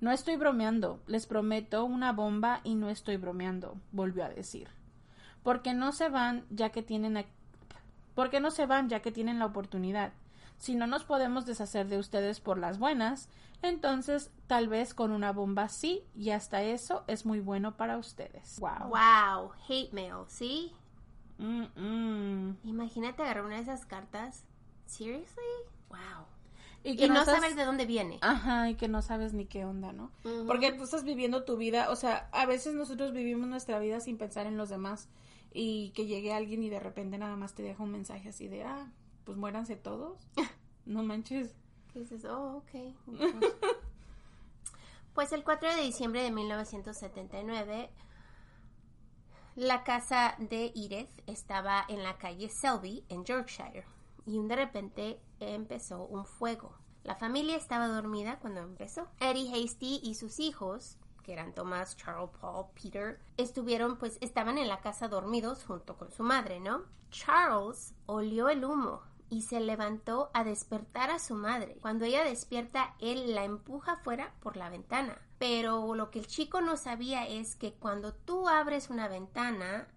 No 0.00 0.10
estoy 0.10 0.34
bromeando. 0.34 1.00
Les 1.06 1.26
prometo 1.26 1.84
una 1.84 2.12
bomba 2.12 2.60
y 2.64 2.74
no 2.74 2.90
estoy 2.90 3.18
bromeando, 3.18 3.80
volvió 3.92 4.24
a 4.24 4.30
decir. 4.30 4.81
Porque 5.42 5.74
no 5.74 5.92
se 5.92 6.08
van 6.08 6.44
ya 6.50 6.70
que 6.70 6.82
tienen 6.82 7.24
porque 8.14 8.40
no 8.40 8.50
se 8.50 8.66
van 8.66 8.88
ya 8.88 9.00
que 9.00 9.12
tienen 9.12 9.38
la 9.38 9.46
oportunidad. 9.46 10.12
Si 10.58 10.74
no 10.74 10.86
nos 10.86 11.04
podemos 11.04 11.46
deshacer 11.46 11.88
de 11.88 11.98
ustedes 11.98 12.40
por 12.40 12.58
las 12.58 12.78
buenas, 12.78 13.28
entonces 13.62 14.30
tal 14.46 14.68
vez 14.68 14.94
con 14.94 15.10
una 15.10 15.32
bomba 15.32 15.68
sí, 15.68 16.04
y 16.14 16.30
hasta 16.30 16.62
eso 16.62 17.04
es 17.06 17.26
muy 17.26 17.40
bueno 17.40 17.76
para 17.76 17.98
ustedes. 17.98 18.60
Wow. 18.60 18.90
Wow, 18.90 19.52
hate 19.68 19.92
mail, 19.92 20.24
¿sí? 20.28 20.72
Imagínate 21.38 23.22
agarrar 23.22 23.44
una 23.44 23.56
de 23.56 23.62
esas 23.62 23.84
cartas. 23.86 24.44
Seriously? 24.86 25.42
Wow. 25.88 26.26
Y, 26.84 26.96
que 26.96 27.08
no, 27.08 27.24
sabes 27.24 27.56
de 27.56 27.64
dónde 27.64 27.86
viene. 27.86 28.18
Ajá, 28.22 28.68
y 28.68 28.74
que 28.74 28.88
no 28.88 29.02
sabes 29.02 29.32
ni 29.32 29.46
qué 29.46 29.64
onda, 29.64 29.92
¿no? 29.92 30.10
Porque 30.46 30.72
tú 30.72 30.84
estás 30.84 31.04
viviendo 31.04 31.44
tu 31.44 31.56
vida, 31.56 31.90
o 31.90 31.96
sea, 31.96 32.28
a 32.32 32.46
veces 32.46 32.74
nosotros 32.74 33.12
vivimos 33.12 33.48
nuestra 33.48 33.78
vida 33.78 34.00
sin 34.00 34.18
pensar 34.18 34.46
en 34.46 34.56
los 34.56 34.68
demás 34.68 35.08
y 35.54 35.90
que 35.90 36.06
llegue 36.06 36.32
alguien 36.32 36.62
y 36.62 36.70
de 36.70 36.80
repente 36.80 37.18
nada 37.18 37.36
más 37.36 37.54
te 37.54 37.62
deja 37.62 37.82
un 37.82 37.90
mensaje 37.90 38.28
así 38.28 38.48
de, 38.48 38.64
ah, 38.64 38.92
pues 39.24 39.38
muéranse 39.38 39.76
todos. 39.76 40.26
no 40.86 41.02
manches. 41.02 41.54
dices, 41.94 42.24
oh, 42.24 42.56
ok. 42.58 42.94
pues 45.14 45.32
el 45.32 45.44
4 45.44 45.74
de 45.76 45.82
diciembre 45.82 46.22
de 46.22 46.30
1979, 46.30 47.90
la 49.56 49.84
casa 49.84 50.36
de 50.38 50.66
Edith 50.74 51.10
estaba 51.26 51.84
en 51.88 52.02
la 52.02 52.16
calle 52.16 52.48
Selby, 52.48 53.04
en 53.08 53.24
Yorkshire, 53.24 53.84
y 54.24 54.38
de 54.38 54.56
repente 54.56 55.20
empezó 55.40 56.06
un 56.06 56.24
fuego. 56.24 56.74
La 57.04 57.16
familia 57.16 57.56
estaba 57.56 57.88
dormida 57.88 58.38
cuando 58.38 58.60
empezó. 58.60 59.08
Eddie 59.20 59.52
Hasty 59.52 60.00
y 60.02 60.14
sus 60.14 60.38
hijos 60.38 60.98
que 61.22 61.32
eran 61.32 61.54
Thomas, 61.54 61.96
Charles, 61.96 62.30
Paul, 62.40 62.66
Peter, 62.74 63.18
estuvieron, 63.36 63.96
pues, 63.96 64.18
estaban 64.20 64.58
en 64.58 64.68
la 64.68 64.80
casa 64.80 65.08
dormidos 65.08 65.64
junto 65.64 65.96
con 65.96 66.10
su 66.10 66.22
madre, 66.22 66.60
¿no? 66.60 66.82
Charles 67.10 67.94
olió 68.06 68.48
el 68.48 68.64
humo 68.64 69.02
y 69.32 69.42
se 69.42 69.60
levantó 69.60 70.30
a 70.34 70.44
despertar 70.44 71.10
a 71.10 71.18
su 71.18 71.34
madre. 71.34 71.78
Cuando 71.80 72.04
ella 72.04 72.22
despierta, 72.22 72.94
él 73.00 73.34
la 73.34 73.44
empuja 73.44 73.96
fuera 73.96 74.34
por 74.40 74.58
la 74.58 74.68
ventana. 74.68 75.18
Pero 75.38 75.94
lo 75.94 76.10
que 76.10 76.18
el 76.18 76.26
chico 76.26 76.60
no 76.60 76.76
sabía 76.76 77.26
es 77.26 77.56
que 77.56 77.72
cuando 77.72 78.12
tú 78.12 78.46
abres 78.46 78.90
una 78.90 79.08
ventana, 79.08 79.88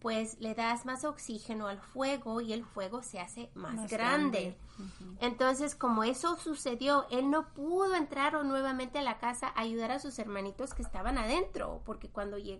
pues 0.00 0.38
le 0.40 0.54
das 0.54 0.84
más 0.84 1.04
oxígeno 1.04 1.66
al 1.68 1.80
fuego 1.80 2.40
y 2.40 2.52
el 2.52 2.64
fuego 2.64 3.02
se 3.02 3.18
hace 3.18 3.50
más, 3.54 3.90
grande. 3.90 4.56
Entonces, 5.20 5.74
como 5.74 6.04
eso 6.04 6.36
sucedió, 6.36 7.06
él 7.10 7.30
no 7.30 7.48
pudo 7.54 7.94
entrar 7.94 8.44
nuevamente 8.44 8.98
a 8.98 9.02
la 9.02 9.18
casa 9.18 9.48
a 9.48 9.62
ayudar 9.62 9.90
a 9.90 9.98
sus 9.98 10.18
hermanitos 10.18 10.74
que 10.74 10.82
estaban 10.82 11.16
adentro, 11.16 11.80
porque 11.86 12.10
cuando 12.10 12.36
ya 12.36 12.58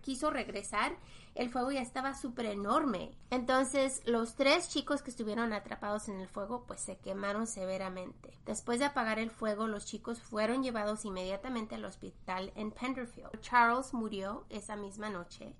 quiso 0.00 0.30
regresar, 0.30 0.96
el 1.34 1.50
fuego 1.50 1.70
ya 1.70 1.82
estaba 1.82 2.14
súper 2.14 2.46
enorme. 2.46 3.12
Entonces, 3.30 4.02
los 4.06 4.34
tres 4.34 4.68
chicos 4.70 5.02
que 5.02 5.10
estuvieron 5.10 5.52
atrapados 5.52 6.08
en 6.08 6.18
el 6.18 6.28
fuego, 6.28 6.64
pues 6.66 6.80
se 6.80 6.96
quemaron 6.96 7.46
severamente. 7.46 8.32
Después 8.46 8.78
de 8.78 8.86
apagar 8.86 9.18
el 9.18 9.30
fuego, 9.30 9.66
los 9.66 9.84
chicos 9.84 10.20
fueron 10.20 10.62
llevados 10.62 11.04
inmediatamente 11.04 11.74
al 11.74 11.84
hospital 11.84 12.52
en 12.56 12.70
Penderfield. 12.72 13.38
Charles 13.40 13.92
murió 13.92 14.44
esa 14.48 14.76
misma 14.76 15.10
noche. 15.10 15.54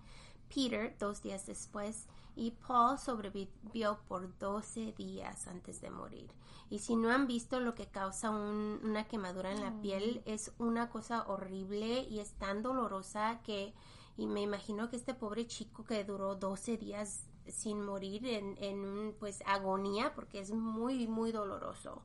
Peter 0.54 0.96
dos 0.98 1.22
días 1.22 1.46
después 1.46 2.06
y 2.36 2.52
Paul 2.66 2.98
sobrevivió 2.98 3.98
por 4.08 4.36
12 4.38 4.92
días 4.92 5.46
antes 5.46 5.80
de 5.80 5.90
morir. 5.90 6.30
Y 6.70 6.78
si 6.78 6.96
no 6.96 7.10
han 7.10 7.26
visto 7.26 7.60
lo 7.60 7.74
que 7.74 7.86
causa 7.86 8.30
una 8.30 9.04
quemadura 9.08 9.50
en 9.50 9.60
la 9.60 9.70
mm. 9.70 9.80
piel, 9.82 10.22
es 10.24 10.52
una 10.58 10.88
cosa 10.88 11.24
horrible 11.26 12.06
y 12.08 12.20
es 12.20 12.32
tan 12.32 12.62
dolorosa 12.62 13.40
que, 13.42 13.74
y 14.16 14.26
me 14.26 14.40
imagino 14.40 14.88
que 14.88 14.96
este 14.96 15.14
pobre 15.14 15.46
chico 15.46 15.84
que 15.84 16.04
duró 16.04 16.36
12 16.36 16.76
días 16.76 17.24
sin 17.48 17.84
morir 17.84 18.26
en, 18.26 18.56
en 18.60 19.14
pues 19.18 19.42
agonía, 19.46 20.14
porque 20.14 20.38
es 20.38 20.52
muy, 20.52 21.08
muy 21.08 21.32
doloroso. 21.32 22.02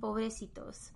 Pobrecitos. 0.00 0.92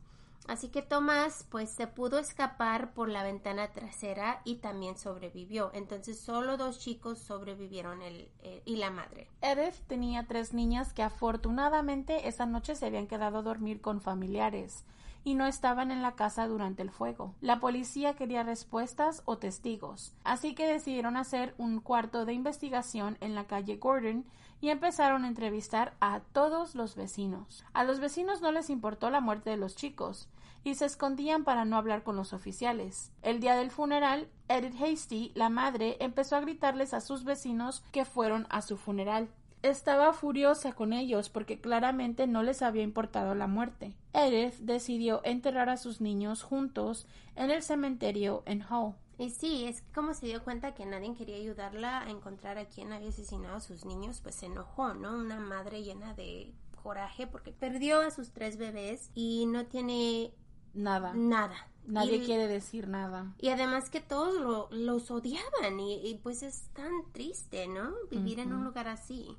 Así 0.49 0.71
que 0.71 0.81
Tomás 0.81 1.47
pues 1.51 1.71
se 1.71 1.87
pudo 1.87 2.19
escapar 2.19 2.95
por 2.95 3.11
la 3.11 3.23
ventana 3.23 3.69
trasera 3.69 4.41
y 4.45 4.57
también 4.57 4.97
sobrevivió. 4.97 5.71
Entonces 5.75 6.19
solo 6.19 6.57
dos 6.57 6.79
chicos 6.79 7.19
sobrevivieron 7.19 8.01
el, 8.01 8.31
eh, 8.43 8.63
y 8.65 8.77
la 8.77 8.91
madre. 8.91 9.29
Edith 9.43 9.77
tenía 9.87 10.27
tres 10.27 10.55
niñas 10.55 10.95
que 10.95 11.03
afortunadamente 11.03 12.29
esa 12.29 12.47
noche 12.47 12.75
se 12.75 12.87
habían 12.87 13.07
quedado 13.07 13.39
a 13.39 13.43
dormir 13.43 13.83
con 13.83 14.01
familiares 14.01 14.85
y 15.23 15.35
no 15.35 15.47
estaban 15.47 15.91
en 15.91 16.01
la 16.01 16.13
casa 16.13 16.47
durante 16.47 16.83
el 16.83 16.91
fuego. 16.91 17.35
La 17.43 17.61
policía 17.61 18.15
quería 18.15 18.43
respuestas 18.43 19.23
o 19.27 19.37
testigos, 19.37 20.15
así 20.25 20.55
que 20.55 20.67
decidieron 20.67 21.19
hacer 21.19 21.55
un 21.59 21.81
cuarto 21.81 22.25
de 22.25 22.33
investigación 22.33 23.19
en 23.21 23.35
la 23.35 23.47
calle 23.47 23.77
Gordon 23.77 24.25
y 24.61 24.71
empezaron 24.71 25.25
a 25.25 25.29
entrevistar 25.29 25.95
a 26.01 26.21
todos 26.21 26.75
los 26.75 26.97
vecinos. 26.97 27.65
A 27.75 27.85
los 27.85 28.01
vecinos 28.01 28.41
no 28.41 28.51
les 28.53 28.71
importó 28.71 29.11
la 29.11 29.21
muerte 29.21 29.51
de 29.51 29.57
los 29.57 29.77
chicos, 29.77 30.29
y 30.69 30.75
se 30.75 30.85
escondían 30.85 31.45
para 31.45 31.65
no 31.65 31.77
hablar 31.77 32.03
con 32.03 32.17
los 32.17 32.33
oficiales. 32.33 33.11
El 33.23 33.41
día 33.41 33.57
del 33.57 33.71
funeral, 33.71 34.29
Edith 34.49 34.81
Hasty, 34.81 35.33
la 35.35 35.49
madre, 35.49 35.97
empezó 36.01 36.37
a 36.37 36.41
gritarles 36.41 36.95
a 36.95 37.01
sus 37.01 37.25
vecinos 37.25 37.83
que 37.93 38.05
fueron 38.05 38.47
a 38.51 38.63
su 38.63 38.77
funeral. 38.77 39.29
Estaba 39.63 40.13
furiosa 40.13 40.73
con 40.73 40.93
ellos 40.93 41.31
porque 41.31 41.61
claramente 41.61 42.27
no 42.27 42.43
les 42.43 42.63
había 42.63 42.83
importado 42.83 43.35
la 43.35 43.47
muerte. 43.47 43.97
Edith 44.13 44.55
decidió 44.61 45.21
enterrar 45.25 45.69
a 45.69 45.77
sus 45.77 46.01
niños 46.01 46.43
juntos 46.43 47.07
en 47.35 47.51
el 47.51 47.63
cementerio 47.63 48.43
en 48.47 48.63
Hull. 48.63 48.95
Y 49.19 49.31
sí, 49.31 49.65
es 49.65 49.83
como 49.93 50.15
se 50.15 50.27
dio 50.27 50.45
cuenta 50.45 50.75
que 50.75 50.87
nadie 50.87 51.13
quería 51.17 51.37
ayudarla 51.37 52.03
a 52.03 52.11
encontrar 52.11 52.57
a 52.57 52.67
quien 52.67 52.93
había 52.93 53.09
asesinado 53.09 53.57
a 53.57 53.61
sus 53.61 53.85
niños, 53.85 54.21
pues 54.23 54.37
se 54.37 54.47
enojó, 54.47 54.95
¿no? 54.95 55.17
Una 55.17 55.41
madre 55.41 55.83
llena 55.83 56.15
de 56.15 56.53
coraje 56.83 57.27
porque 57.27 57.53
perdió 57.53 58.01
a 58.01 58.11
sus 58.11 58.31
tres 58.31 58.57
bebés 58.57 59.11
y 59.15 59.47
no 59.47 59.67
tiene 59.67 60.33
Nada. 60.75 61.13
Nada. 61.15 61.69
Nadie 61.89 62.23
quiere 62.23 62.49
decir 62.49 62.87
nada. 62.87 63.33
Y 63.39 63.49
además 63.49 63.89
que 63.89 64.03
todos 64.03 64.71
los 64.71 65.11
odiaban 65.11 65.81
y, 65.81 66.21
pues 66.23 66.43
es 66.43 66.69
tan 66.75 66.93
triste, 67.13 67.67
¿no? 67.67 67.95
Vivir 68.11 68.41
en 68.41 68.53
un 68.53 68.63
lugar 68.63 68.89
así. 68.89 69.39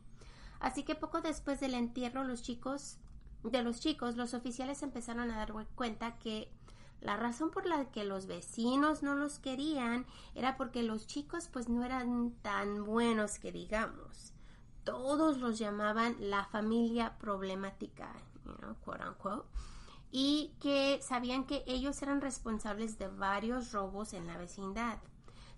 Así 0.59 0.83
que 0.83 0.95
poco 0.95 1.21
después 1.21 1.59
del 1.59 1.75
entierro 1.75 2.23
los 2.23 2.41
chicos, 2.41 2.97
de 3.43 3.61
los 3.61 3.79
chicos, 3.79 4.17
los 4.17 4.33
oficiales 4.33 4.81
empezaron 4.81 5.29
a 5.29 5.37
dar 5.37 5.53
cuenta 5.75 6.17
que 6.17 6.51
la 7.01 7.17
razón 7.17 7.51
por 7.51 7.67
la 7.67 7.91
que 7.91 8.03
los 8.03 8.25
vecinos 8.25 9.03
no 9.03 9.13
los 9.13 9.37
querían 9.37 10.07
era 10.33 10.57
porque 10.57 10.81
los 10.81 11.05
chicos 11.05 11.49
pues 11.53 11.69
no 11.69 11.85
eran 11.85 12.31
tan 12.41 12.83
buenos 12.83 13.37
que 13.37 13.51
digamos. 13.51 14.33
Todos 14.83 15.37
los 15.37 15.59
llamaban 15.59 16.15
la 16.19 16.45
familia 16.45 17.17
problemática, 17.19 18.11
you 18.43 18.53
know, 18.55 18.75
quote 18.83 19.07
unquote 19.07 19.45
y 20.11 20.51
que 20.59 20.99
sabían 21.01 21.45
que 21.45 21.63
ellos 21.67 22.01
eran 22.01 22.21
responsables 22.21 22.97
de 22.97 23.07
varios 23.07 23.71
robos 23.71 24.13
en 24.13 24.27
la 24.27 24.37
vecindad. 24.37 24.99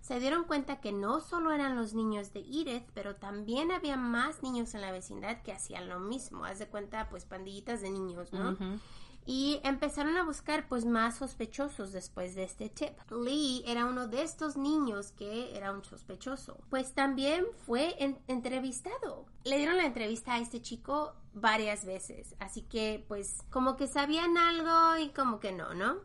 Se 0.00 0.18
dieron 0.18 0.44
cuenta 0.44 0.80
que 0.80 0.90
no 0.90 1.20
solo 1.20 1.52
eran 1.52 1.76
los 1.76 1.94
niños 1.94 2.32
de 2.32 2.40
Edith, 2.40 2.90
pero 2.92 3.14
también 3.14 3.70
había 3.70 3.96
más 3.96 4.42
niños 4.42 4.74
en 4.74 4.80
la 4.80 4.90
vecindad 4.90 5.42
que 5.42 5.52
hacían 5.52 5.88
lo 5.88 6.00
mismo. 6.00 6.44
Haz 6.44 6.58
de 6.58 6.66
cuenta, 6.66 7.08
pues 7.08 7.24
pandillitas 7.24 7.82
de 7.82 7.90
niños, 7.90 8.32
¿no? 8.32 8.56
Y 9.24 9.60
empezaron 9.62 10.16
a 10.16 10.24
buscar 10.24 10.68
pues 10.68 10.84
más 10.84 11.16
sospechosos 11.16 11.92
después 11.92 12.34
de 12.34 12.44
este 12.44 12.68
tip. 12.68 12.98
Lee 13.10 13.62
era 13.66 13.86
uno 13.86 14.08
de 14.08 14.22
estos 14.22 14.56
niños 14.56 15.12
que 15.12 15.56
era 15.56 15.72
un 15.72 15.84
sospechoso. 15.84 16.58
Pues 16.70 16.92
también 16.92 17.44
fue 17.66 17.96
entrevistado. 18.26 19.26
Le 19.44 19.58
dieron 19.58 19.76
la 19.76 19.86
entrevista 19.86 20.34
a 20.34 20.38
este 20.38 20.60
chico 20.60 21.14
varias 21.34 21.84
veces, 21.84 22.34
así 22.40 22.62
que 22.62 23.04
pues 23.08 23.42
como 23.50 23.76
que 23.76 23.86
sabían 23.86 24.36
algo 24.36 24.98
y 24.98 25.10
como 25.10 25.40
que 25.40 25.52
no, 25.52 25.74
¿no? 25.74 25.96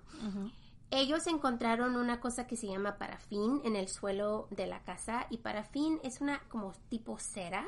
Ellos 0.89 1.27
encontraron 1.27 1.97
una 1.97 2.21
cosa 2.21 2.47
que 2.47 2.55
se 2.55 2.67
llama 2.67 2.97
parafín 2.97 3.61
en 3.65 3.75
el 3.75 3.89
suelo 3.89 4.47
de 4.51 4.67
la 4.67 4.83
casa 4.83 5.27
y 5.29 5.39
parafín 5.39 5.99
es 6.03 6.21
una 6.21 6.39
como 6.47 6.73
tipo 6.89 7.19
cera 7.19 7.65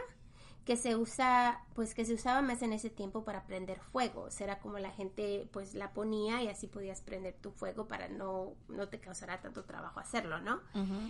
que 0.65 0.75
se 0.75 0.95
usa, 0.95 1.63
pues 1.73 1.95
que 1.95 2.05
se 2.05 2.13
usaba 2.13 2.41
más 2.41 2.61
en 2.61 2.73
ese 2.73 2.89
tiempo 2.89 3.23
para 3.23 3.45
prender 3.45 3.79
fuego. 3.79 4.27
Era 4.39 4.59
como 4.59 4.77
la 4.77 4.91
gente 4.91 5.49
pues 5.51 5.73
la 5.73 5.93
ponía 5.93 6.43
y 6.43 6.47
así 6.47 6.67
podías 6.67 7.01
prender 7.01 7.35
tu 7.35 7.51
fuego 7.51 7.87
para 7.87 8.07
no, 8.07 8.53
no 8.67 8.87
te 8.87 8.99
causara 8.99 9.41
tanto 9.41 9.63
trabajo 9.63 9.99
hacerlo, 9.99 10.39
¿no? 10.39 10.61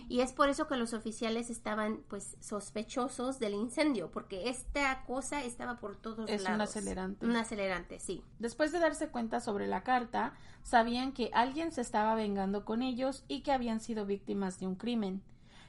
Y 0.07 0.21
es 0.21 0.31
por 0.31 0.49
eso 0.49 0.67
que 0.67 0.77
los 0.77 0.93
oficiales 0.93 1.49
estaban 1.49 2.03
pues 2.07 2.37
sospechosos 2.39 3.39
del 3.39 3.53
incendio, 3.53 4.11
porque 4.11 4.49
esta 4.49 5.03
cosa 5.05 5.43
estaba 5.43 5.79
por 5.79 5.97
todos 5.97 6.29
lados. 6.29 6.41
Es 6.41 6.47
un 6.47 6.61
acelerante. 6.61 7.25
Un 7.25 7.35
acelerante, 7.35 7.99
sí. 7.99 8.23
Después 8.39 8.71
de 8.71 8.79
darse 8.79 9.09
cuenta 9.09 9.41
sobre 9.41 9.67
la 9.67 9.83
carta, 9.83 10.33
sabían 10.63 11.11
que 11.11 11.31
alguien 11.33 11.71
se 11.71 11.81
estaba 11.81 12.15
vengando 12.15 12.65
con 12.65 12.81
ellos 12.81 13.25
y 13.27 13.41
que 13.41 13.51
habían 13.51 13.79
sido 13.79 14.05
víctimas 14.05 14.59
de 14.59 14.67
un 14.67 14.75
crimen. 14.75 15.21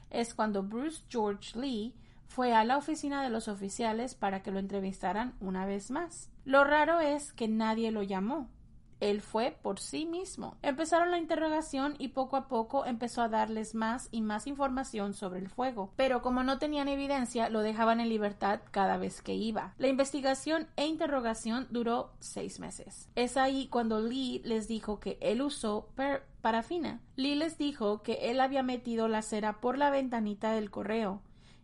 Es 0.09 0.33
cuando 0.33 0.63
Bruce 0.63 1.03
George 1.09 1.59
Lee 1.59 1.93
fue 2.31 2.53
a 2.53 2.63
la 2.63 2.77
oficina 2.77 3.21
de 3.21 3.29
los 3.29 3.49
oficiales 3.49 4.15
para 4.15 4.41
que 4.41 4.51
lo 4.51 4.59
entrevistaran 4.59 5.33
una 5.41 5.65
vez 5.65 5.91
más. 5.91 6.29
Lo 6.45 6.63
raro 6.63 7.01
es 7.01 7.33
que 7.33 7.49
nadie 7.49 7.91
lo 7.91 8.03
llamó. 8.03 8.49
Él 9.01 9.19
fue 9.19 9.57
por 9.61 9.79
sí 9.79 10.05
mismo. 10.05 10.55
Empezaron 10.61 11.11
la 11.11 11.17
interrogación 11.17 11.95
y 11.97 12.09
poco 12.09 12.37
a 12.37 12.47
poco 12.47 12.85
empezó 12.85 13.21
a 13.21 13.27
darles 13.27 13.75
más 13.75 14.07
y 14.11 14.21
más 14.21 14.47
información 14.47 15.13
sobre 15.13 15.39
el 15.39 15.49
fuego. 15.49 15.91
Pero 15.97 16.21
como 16.21 16.43
no 16.43 16.57
tenían 16.57 16.87
evidencia, 16.87 17.49
lo 17.49 17.61
dejaban 17.61 17.99
en 17.99 18.07
libertad 18.07 18.61
cada 18.71 18.95
vez 18.95 19.21
que 19.21 19.33
iba. 19.33 19.73
La 19.77 19.87
investigación 19.89 20.67
e 20.77 20.85
interrogación 20.85 21.67
duró 21.69 22.13
seis 22.19 22.59
meses. 22.59 23.09
Es 23.15 23.35
ahí 23.35 23.67
cuando 23.67 23.99
Lee 23.99 24.41
les 24.45 24.69
dijo 24.69 25.01
que 25.01 25.17
él 25.19 25.41
usó 25.41 25.89
parafina. 26.41 27.01
Lee 27.17 27.35
les 27.35 27.57
dijo 27.57 28.03
que 28.03 28.29
él 28.29 28.39
había 28.39 28.63
metido 28.63 29.09
la 29.09 29.21
cera 29.21 29.59
por 29.59 29.77
la 29.77 29.89
ventanita 29.89 30.53
del 30.53 30.71
correo 30.71 31.21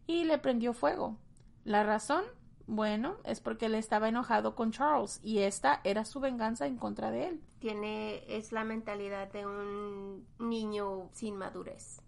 y 0.08 0.24
le 0.24 0.40
prendió 0.40 0.74
fuego. 0.74 1.18
La 1.64 1.84
razón 1.84 2.24
bueno, 2.68 3.16
es 3.24 3.40
porque 3.40 3.68
él 3.68 3.76
estaba 3.76 4.10
enojado 4.10 4.54
con 4.54 4.72
Charles 4.72 5.22
y 5.24 5.40
esta 5.40 5.80
era 5.86 6.04
su 6.04 6.20
venganza 6.20 6.68
en 6.68 6.76
contra 6.76 7.12
de 7.12 7.28
él. 7.28 7.42
Tiene, 7.60 8.24
es 8.28 8.52
la 8.52 8.66
mentalidad 8.66 9.32
de 9.32 9.46
un 9.46 10.28
niño 10.38 11.10
sin 11.14 11.38
madurez. 11.38 12.02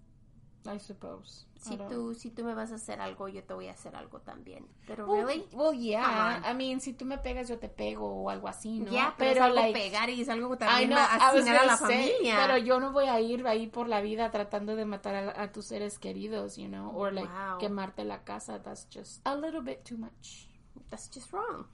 I 0.66 0.80
suppose. 0.80 1.46
Si 1.60 1.78
tú, 1.78 2.14
si 2.16 2.32
tú 2.32 2.44
me 2.44 2.54
vas 2.54 2.72
a 2.72 2.76
hacer 2.76 3.02
algo, 3.02 3.28
yo 3.28 3.44
te 3.44 3.54
voy 3.54 3.68
a 3.68 3.74
hacer 3.74 3.96
algo 3.96 4.20
también. 4.22 4.66
Pero, 4.88 5.06
well, 5.06 5.26
really? 5.26 5.46
Well, 5.52 5.78
yeah. 5.78 6.42
I 6.46 6.54
mean, 6.54 6.80
si 6.80 6.94
tú 6.94 7.06
me 7.06 7.18
pegas, 7.18 7.50
yo 7.50 7.60
te 7.60 7.68
pego 7.68 8.08
o 8.08 8.30
algo 8.30 8.48
así, 8.48 8.80
¿no? 8.80 8.92
Ya, 8.92 9.14
pero, 9.18 9.46
es 9.46 9.58
algo 9.58 9.74
pegar 9.74 10.10
y 10.10 10.22
es 10.22 10.30
algo 10.30 10.58
también 10.58 10.94
asesinar 10.94 11.58
a 11.58 11.66
la 11.66 11.78
familia. 11.78 12.38
Pero 12.42 12.58
yo 12.58 12.80
no 12.80 12.92
voy 12.92 13.06
a 13.06 13.20
ir 13.20 13.46
ahí 13.46 13.68
por 13.68 13.88
la 13.88 14.00
vida 14.02 14.32
tratando 14.32 14.76
de 14.76 14.86
matar 14.86 15.38
a, 15.38 15.52
tus 15.52 15.68
seres 15.68 16.00
queridos, 16.00 16.56
you 16.56 16.68
know, 16.68 16.96
or 16.96 17.12
like 17.14 17.30
quemarte 17.60 18.06
la 18.06 18.24
casa. 18.24 18.62
That's 18.62 18.88
just 18.90 19.22
a 19.26 19.36
little 19.36 19.62
bit 19.62 19.84
too 19.84 19.98
much. 19.98 20.48
That's 20.90 21.10
just 21.14 21.32
wrong. 21.34 21.68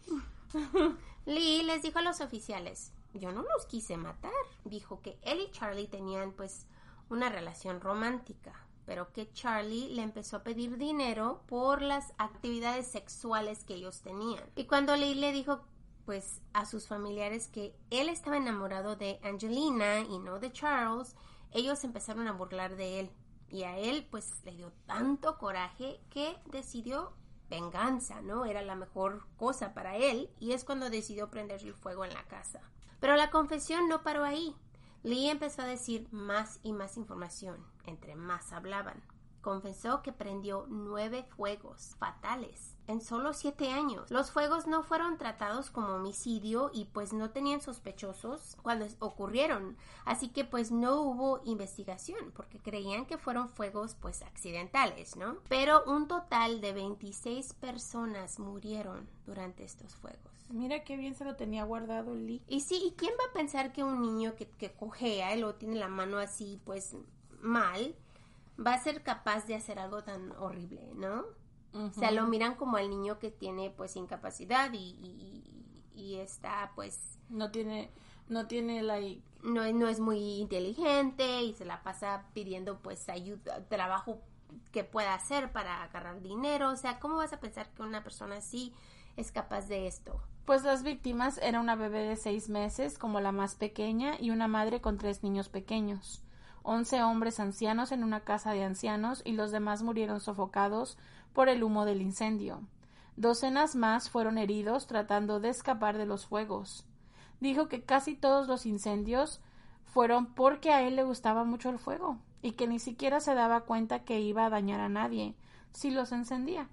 Lee 1.26 1.64
les 1.64 1.82
dijo 1.82 2.00
a 2.00 2.02
los 2.02 2.22
oficiales, 2.22 2.92
yo 3.14 3.32
no 3.32 3.44
los 3.44 3.66
quise 3.68 3.98
matar. 3.98 4.32
Dijo 4.64 5.02
que 5.02 5.18
él 5.24 5.42
y 5.42 5.52
Charlie 5.52 5.88
tenían 5.88 6.32
pues 6.32 6.68
una 7.10 7.30
relación 7.30 7.82
romántica, 7.82 8.65
pero 8.86 9.12
que 9.12 9.32
Charlie 9.32 9.90
le 9.90 10.04
empezó 10.04 10.38
a 10.38 10.44
pedir 10.44 10.78
dinero 10.78 11.44
por 11.48 11.82
las 11.82 12.14
actividades 12.18 12.88
sexuales 12.88 13.64
que 13.64 13.76
ellos 13.76 14.02
tenían. 14.02 14.44
Y 14.56 14.66
cuando 14.66 14.96
Lee 14.96 15.16
le 15.16 15.32
dijo 15.32 15.62
pues 16.06 16.42
a 16.54 16.66
sus 16.66 16.88
familiares 16.88 17.48
que 17.48 17.76
él 17.90 18.10
estaba 18.10 18.38
enamorado 18.38 18.96
de 18.96 19.20
Angelina 19.24 20.02
y 20.02 20.20
no 20.20 20.40
de 20.40 20.52
Charles, 20.52 21.16
ellos 21.52 21.84
empezaron 21.84 22.28
a 22.28 22.32
burlar 22.32 22.76
de 22.76 23.00
él. 23.00 23.12
Y 23.50 23.64
a 23.64 23.78
él 23.78 24.08
pues 24.10 24.44
le 24.44 24.52
dio 24.52 24.72
tanto 24.86 25.38
coraje 25.38 26.00
que 26.10 26.38
decidió 26.46 27.14
venganza, 27.50 28.22
¿no? 28.22 28.46
Era 28.46 28.62
la 28.62 28.76
mejor 28.76 29.28
cosa 29.38 29.74
para 29.74 29.98
él 29.98 30.30
y 30.40 30.54
es 30.54 30.64
cuando 30.64 30.90
decidió 30.90 31.30
prender 31.30 31.62
el 31.62 31.74
fuego 31.74 32.06
en 32.06 32.14
la 32.14 32.24
casa. 32.24 32.62
Pero 33.00 33.16
la 33.16 33.30
confesión 33.30 33.88
no 33.88 34.04
paró 34.04 34.24
ahí. 34.24 34.56
Lee 35.06 35.30
empezó 35.30 35.62
a 35.62 35.68
decir 35.68 36.08
más 36.10 36.60
y 36.64 36.74
más 36.74 36.98
información, 36.98 37.64
entre 37.86 38.16
más 38.16 38.52
hablaban. 38.52 39.04
Confesó 39.40 40.02
que 40.02 40.12
prendió 40.12 40.66
nueve 40.68 41.28
fuegos 41.38 41.96
fatales 42.00 42.76
en 42.88 43.02
solo 43.02 43.34
siete 43.34 43.72
años. 43.72 44.10
Los 44.10 44.32
fuegos 44.32 44.66
no 44.66 44.82
fueron 44.82 45.20
tratados 45.20 45.70
como 45.70 45.90
homicidio 45.90 46.72
y 46.74 46.86
pues 46.86 47.14
no 47.14 47.30
tenían 47.30 47.62
sospechosos 47.62 48.58
cuando 48.64 48.88
ocurrieron. 48.98 49.78
Así 50.06 50.30
que 50.30 50.44
pues 50.44 50.72
no 50.72 51.00
hubo 51.02 51.40
investigación 51.46 52.32
porque 52.36 52.60
creían 52.60 53.06
que 53.06 53.20
fueron 53.20 53.48
fuegos 53.48 53.96
pues 54.02 54.24
accidentales, 54.24 55.18
¿no? 55.18 55.38
Pero 55.48 55.84
un 55.86 56.08
total 56.08 56.62
de 56.62 56.74
26 56.74 57.54
personas 57.54 58.40
murieron 58.40 59.08
durante 59.28 59.66
estos 59.66 59.94
fuegos. 59.94 60.35
Mira 60.50 60.84
qué 60.84 60.96
bien 60.96 61.16
se 61.16 61.26
lo 61.26 61.36
tenía 61.36 61.64
guardado 61.64 62.14
Lee. 62.14 62.42
Y 62.48 62.62
sí, 62.62 62.82
¿y 62.86 62.92
quién 62.92 63.14
va 63.20 63.30
a 63.30 63.34
pensar 63.34 63.72
que 63.74 63.84
un 63.84 64.02
niño 64.02 64.36
que, 64.36 64.48
que 64.48 64.72
cojea 64.72 65.36
y 65.36 65.40
lo 65.40 65.56
tiene 65.56 65.76
la 65.76 65.88
mano 65.88 66.18
así 66.18 66.62
pues 66.64 66.96
mal 67.42 67.96
va 68.60 68.74
a 68.74 68.80
ser 68.80 69.04
capaz 69.04 69.46
de 69.48 69.56
hacer 69.56 69.80
algo 69.80 70.04
tan 70.04 70.32
horrible, 70.34 70.92
¿no? 70.96 71.26
O 71.74 71.92
sea, 71.92 72.12
lo 72.12 72.26
miran 72.28 72.56
como 72.56 72.78
al 72.78 72.90
niño 72.90 73.20
que 73.20 73.32
tiene 73.32 73.70
pues 73.70 73.98
incapacidad 73.98 74.72
y, 74.72 75.44
y, 75.94 76.16
está 76.16 76.72
pues... 76.74 77.20
No 77.28 77.52
tiene, 77.52 77.92
no 78.30 78.48
tiene 78.48 78.82
la... 78.82 78.98
No, 79.44 79.72
no 79.74 79.90
es 79.90 80.00
muy 80.00 80.40
inteligente 80.40 81.42
y 81.42 81.54
se 81.54 81.66
la 81.66 81.84
pasa 81.84 82.28
pidiendo 82.34 82.80
pues 82.80 83.10
ayuda, 83.10 83.68
trabajo 83.68 84.22
que 84.72 84.86
pueda 84.86 85.14
hacer 85.14 85.52
para 85.52 85.84
agarrar 85.84 86.22
dinero. 86.22 86.72
O 86.72 86.78
sea, 86.78 86.98
¿cómo 87.00 87.18
vas 87.18 87.34
a 87.34 87.42
pensar 87.42 87.70
que 87.74 87.82
una 87.82 88.04
persona 88.04 88.38
así 88.38 88.74
es 89.18 89.34
capaz 89.34 89.68
de 89.68 89.88
esto? 89.88 90.22
Pues 90.46 90.64
las 90.64 90.84
víctimas 90.84 91.40
eran 91.40 91.62
una 91.62 91.76
bebé 91.76 92.04
de 92.04 92.16
seis 92.16 92.50
meses 92.50 93.00
como 93.00 93.20
la 93.20 93.32
más 93.32 93.56
pequeña 93.56 94.14
y 94.20 94.30
una 94.30 94.48
madre 94.48 94.80
con 94.80 95.00
tres 95.00 95.24
niños 95.24 95.50
pequeños. 95.50 96.22
Once 96.62 97.02
hombres 97.02 97.40
ancianos 97.40 97.92
en 97.92 98.04
una 98.04 98.20
casa 98.20 98.52
de 98.52 98.64
ancianos 98.64 99.24
y 99.26 99.32
los 99.32 99.52
demás 99.52 99.82
murieron 99.82 100.20
sofocados 100.20 101.00
por 101.34 101.50
el 101.50 101.64
humo 101.64 101.84
del 101.86 102.00
incendio. 102.00 102.62
Docenas 103.18 103.76
más 103.76 104.12
fueron 104.12 104.38
heridos 104.38 104.86
tratando 104.86 105.40
de 105.40 105.50
escapar 105.50 105.98
de 105.98 106.06
los 106.06 106.28
fuegos. 106.28 106.86
Dijo 107.40 107.68
que 107.68 107.84
casi 107.84 108.16
todos 108.16 108.48
los 108.48 108.68
incendios 108.68 109.42
fueron 109.84 110.28
porque 110.28 110.72
a 110.72 110.84
él 110.84 110.96
le 110.96 111.04
gustaba 111.04 111.44
mucho 111.44 111.72
el 111.72 111.80
fuego 111.80 112.20
y 112.44 112.52
que 112.52 112.68
ni 112.68 112.78
siquiera 112.78 113.20
se 113.20 113.34
daba 113.34 113.62
cuenta 113.62 114.04
que 114.04 114.20
iba 114.20 114.46
a 114.46 114.52
dañar 114.52 114.80
a 114.80 114.90
nadie 114.90 115.34
si 115.72 115.90
los 115.90 116.12
encendía. 116.12 116.70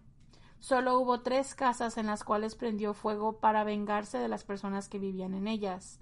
Solo 0.62 0.96
hubo 1.00 1.22
tres 1.22 1.56
casas 1.56 1.98
en 1.98 2.06
las 2.06 2.22
cuales 2.22 2.54
prendió 2.54 2.94
fuego 2.94 3.38
para 3.38 3.64
vengarse 3.64 4.18
de 4.18 4.28
las 4.28 4.44
personas 4.44 4.88
que 4.88 5.00
vivían 5.00 5.34
en 5.34 5.48
ellas. 5.48 5.98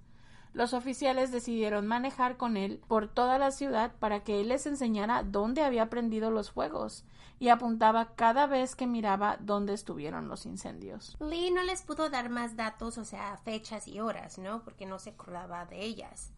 Los 0.53 0.75
oficiales 0.75 1.31
decidieron 1.31 1.87
manejar 1.87 2.37
con 2.37 2.55
él 2.57 2.79
por 2.87 3.07
toda 3.07 3.39
la 3.39 3.49
ciudad 3.49 3.91
para 3.97 4.23
que 4.23 4.39
él 4.39 4.49
les 4.49 4.67
enseñara 4.67 5.23
dónde 5.23 5.63
había 5.63 5.89
prendido 5.89 6.29
los 6.29 6.51
fuegos 6.51 7.05
y 7.39 7.49
apuntaba 7.49 8.13
cada 8.13 8.45
vez 8.45 8.75
que 8.75 8.85
miraba 8.85 9.37
dónde 9.39 9.73
estuvieron 9.73 10.27
los 10.27 10.45
incendios. 10.45 11.17
Lee 11.19 11.49
no 11.49 11.63
les 11.63 11.81
pudo 11.81 12.11
dar 12.11 12.29
más 12.29 12.55
datos, 12.55 12.99
o 12.99 13.03
sea, 13.03 13.37
fechas 13.37 13.87
y 13.87 13.99
horas, 13.99 14.37
¿no? 14.37 14.63
Porque 14.63 14.85
no 14.85 14.99
se 14.99 15.09
acordaba 15.09 15.65
de 15.65 15.83
ellas. 15.83 16.33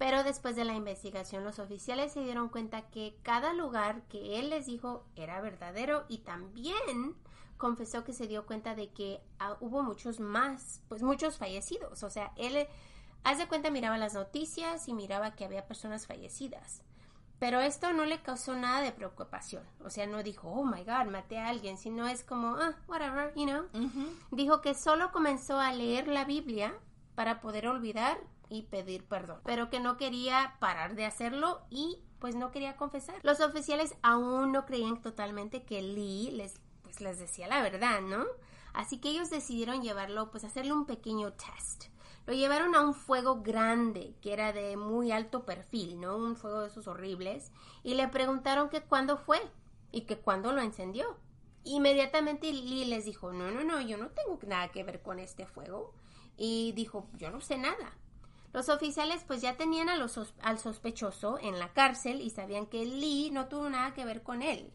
Pero 0.00 0.24
después 0.24 0.56
de 0.56 0.64
la 0.64 0.74
investigación 0.74 1.44
los 1.44 1.60
oficiales 1.60 2.12
se 2.12 2.24
dieron 2.24 2.48
cuenta 2.48 2.90
que 2.90 3.16
cada 3.22 3.52
lugar 3.52 4.02
que 4.08 4.40
él 4.40 4.50
les 4.50 4.66
dijo 4.66 5.04
era 5.14 5.40
verdadero 5.40 6.06
y 6.08 6.18
también 6.18 7.14
confesó 7.56 8.02
que 8.02 8.14
se 8.14 8.26
dio 8.26 8.46
cuenta 8.46 8.74
de 8.74 8.88
que 8.88 9.20
ah, 9.38 9.56
hubo 9.60 9.82
muchos 9.82 10.18
más, 10.18 10.80
pues 10.88 11.02
muchos 11.02 11.36
fallecidos. 11.36 12.02
O 12.02 12.10
sea, 12.10 12.32
él 12.36 12.66
Haz 13.22 13.38
de 13.38 13.48
cuenta 13.48 13.70
miraba 13.70 13.98
las 13.98 14.14
noticias 14.14 14.88
y 14.88 14.94
miraba 14.94 15.34
que 15.34 15.44
había 15.44 15.66
personas 15.66 16.06
fallecidas. 16.06 16.82
Pero 17.38 17.60
esto 17.60 17.92
no 17.92 18.04
le 18.04 18.22
causó 18.22 18.54
nada 18.54 18.80
de 18.82 18.92
preocupación. 18.92 19.62
O 19.84 19.90
sea, 19.90 20.06
no 20.06 20.22
dijo, 20.22 20.48
oh 20.48 20.64
my 20.64 20.84
god, 20.84 21.10
maté 21.10 21.38
a 21.38 21.48
alguien, 21.48 21.78
sino 21.78 22.06
es 22.06 22.22
como, 22.22 22.56
ah, 22.56 22.74
whatever, 22.88 23.32
you 23.34 23.44
know. 23.44 23.66
Dijo 24.30 24.60
que 24.60 24.74
solo 24.74 25.10
comenzó 25.12 25.58
a 25.58 25.72
leer 25.72 26.08
la 26.08 26.24
Biblia 26.24 26.74
para 27.14 27.40
poder 27.40 27.66
olvidar 27.66 28.18
y 28.50 28.62
pedir 28.62 29.06
perdón, 29.06 29.40
pero 29.44 29.70
que 29.70 29.80
no 29.80 29.96
quería 29.96 30.56
parar 30.60 30.94
de 30.96 31.06
hacerlo 31.06 31.62
y 31.70 32.02
pues 32.18 32.34
no 32.34 32.50
quería 32.50 32.76
confesar. 32.76 33.16
Los 33.22 33.40
oficiales 33.40 33.94
aún 34.02 34.52
no 34.52 34.66
creían 34.66 35.00
totalmente 35.00 35.62
que 35.62 35.80
Lee 35.80 36.30
les, 36.32 36.60
pues, 36.82 37.00
les 37.00 37.18
decía 37.18 37.48
la 37.48 37.62
verdad, 37.62 38.02
¿no? 38.02 38.26
Así 38.74 38.98
que 38.98 39.08
ellos 39.08 39.30
decidieron 39.30 39.82
llevarlo, 39.82 40.30
pues 40.30 40.44
hacerle 40.44 40.72
un 40.72 40.84
pequeño 40.84 41.32
test. 41.32 41.86
Lo 42.26 42.34
llevaron 42.34 42.74
a 42.74 42.82
un 42.82 42.94
fuego 42.94 43.42
grande, 43.42 44.14
que 44.20 44.32
era 44.32 44.52
de 44.52 44.76
muy 44.76 45.10
alto 45.10 45.44
perfil, 45.44 46.00
¿no? 46.00 46.16
Un 46.16 46.36
fuego 46.36 46.60
de 46.60 46.68
esos 46.68 46.86
horribles. 46.86 47.50
Y 47.82 47.94
le 47.94 48.06
preguntaron 48.08 48.68
que 48.68 48.82
cuándo 48.82 49.16
fue 49.16 49.40
y 49.90 50.02
que 50.02 50.18
cuándo 50.18 50.52
lo 50.52 50.60
encendió. 50.60 51.16
Inmediatamente 51.64 52.52
Lee 52.52 52.84
les 52.84 53.04
dijo, 53.04 53.32
no, 53.32 53.50
no, 53.50 53.64
no, 53.64 53.80
yo 53.80 53.96
no 53.96 54.10
tengo 54.10 54.38
nada 54.46 54.68
que 54.68 54.84
ver 54.84 55.02
con 55.02 55.18
este 55.18 55.46
fuego. 55.46 55.94
Y 56.36 56.72
dijo, 56.72 57.08
yo 57.18 57.30
no 57.30 57.40
sé 57.40 57.58
nada. 57.58 57.96
Los 58.52 58.68
oficiales 58.68 59.24
pues 59.26 59.40
ya 59.40 59.56
tenían 59.56 59.88
a 59.88 59.96
los, 59.96 60.18
al 60.42 60.58
sospechoso 60.58 61.38
en 61.40 61.58
la 61.58 61.72
cárcel 61.72 62.20
y 62.20 62.30
sabían 62.30 62.66
que 62.66 62.84
Lee 62.84 63.30
no 63.30 63.46
tuvo 63.46 63.70
nada 63.70 63.94
que 63.94 64.04
ver 64.04 64.22
con 64.22 64.42
él. 64.42 64.72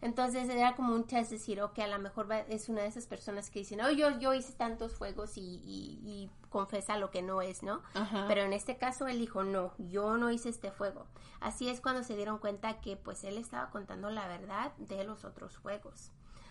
Entonces 0.00 0.48
era 0.48 0.76
como 0.76 0.94
un 0.94 1.04
test 1.04 1.32
decir, 1.32 1.60
ok, 1.60 1.80
a 1.80 1.88
lo 1.88 1.98
mejor 1.98 2.32
es 2.48 2.68
una 2.68 2.82
de 2.82 2.88
esas 2.88 3.06
personas 3.06 3.50
que 3.50 3.60
dicen, 3.60 3.80
oh, 3.80 3.90
yo, 3.90 4.16
yo 4.20 4.32
hice 4.32 4.52
tantos 4.52 4.94
fuegos 4.94 5.36
y, 5.36 5.40
y, 5.42 6.30
confesa 6.50 6.96
lo 6.96 7.10
que 7.10 7.20
no 7.20 7.42
es, 7.42 7.62
¿no? 7.62 7.82
Pero 8.26 8.42
en 8.42 8.54
este 8.54 8.78
caso 8.78 9.06
él 9.06 9.18
dijo, 9.18 9.42
no, 9.42 9.74
yo 9.76 10.16
no 10.16 10.30
hice 10.30 10.48
este 10.48 10.70
fuego. 10.70 11.04
Así 11.40 11.68
es 11.68 11.80
cuando 11.80 12.04
se 12.04 12.16
dieron 12.16 12.38
cuenta 12.38 12.80
que 12.80 12.96
pues 12.96 13.22
él 13.24 13.36
estaba 13.36 13.70
contando 13.70 14.08
la 14.08 14.26
verdad 14.28 14.72
de 14.78 15.04
los 15.04 15.24
otros 15.24 15.58
fuegos. 15.58 16.10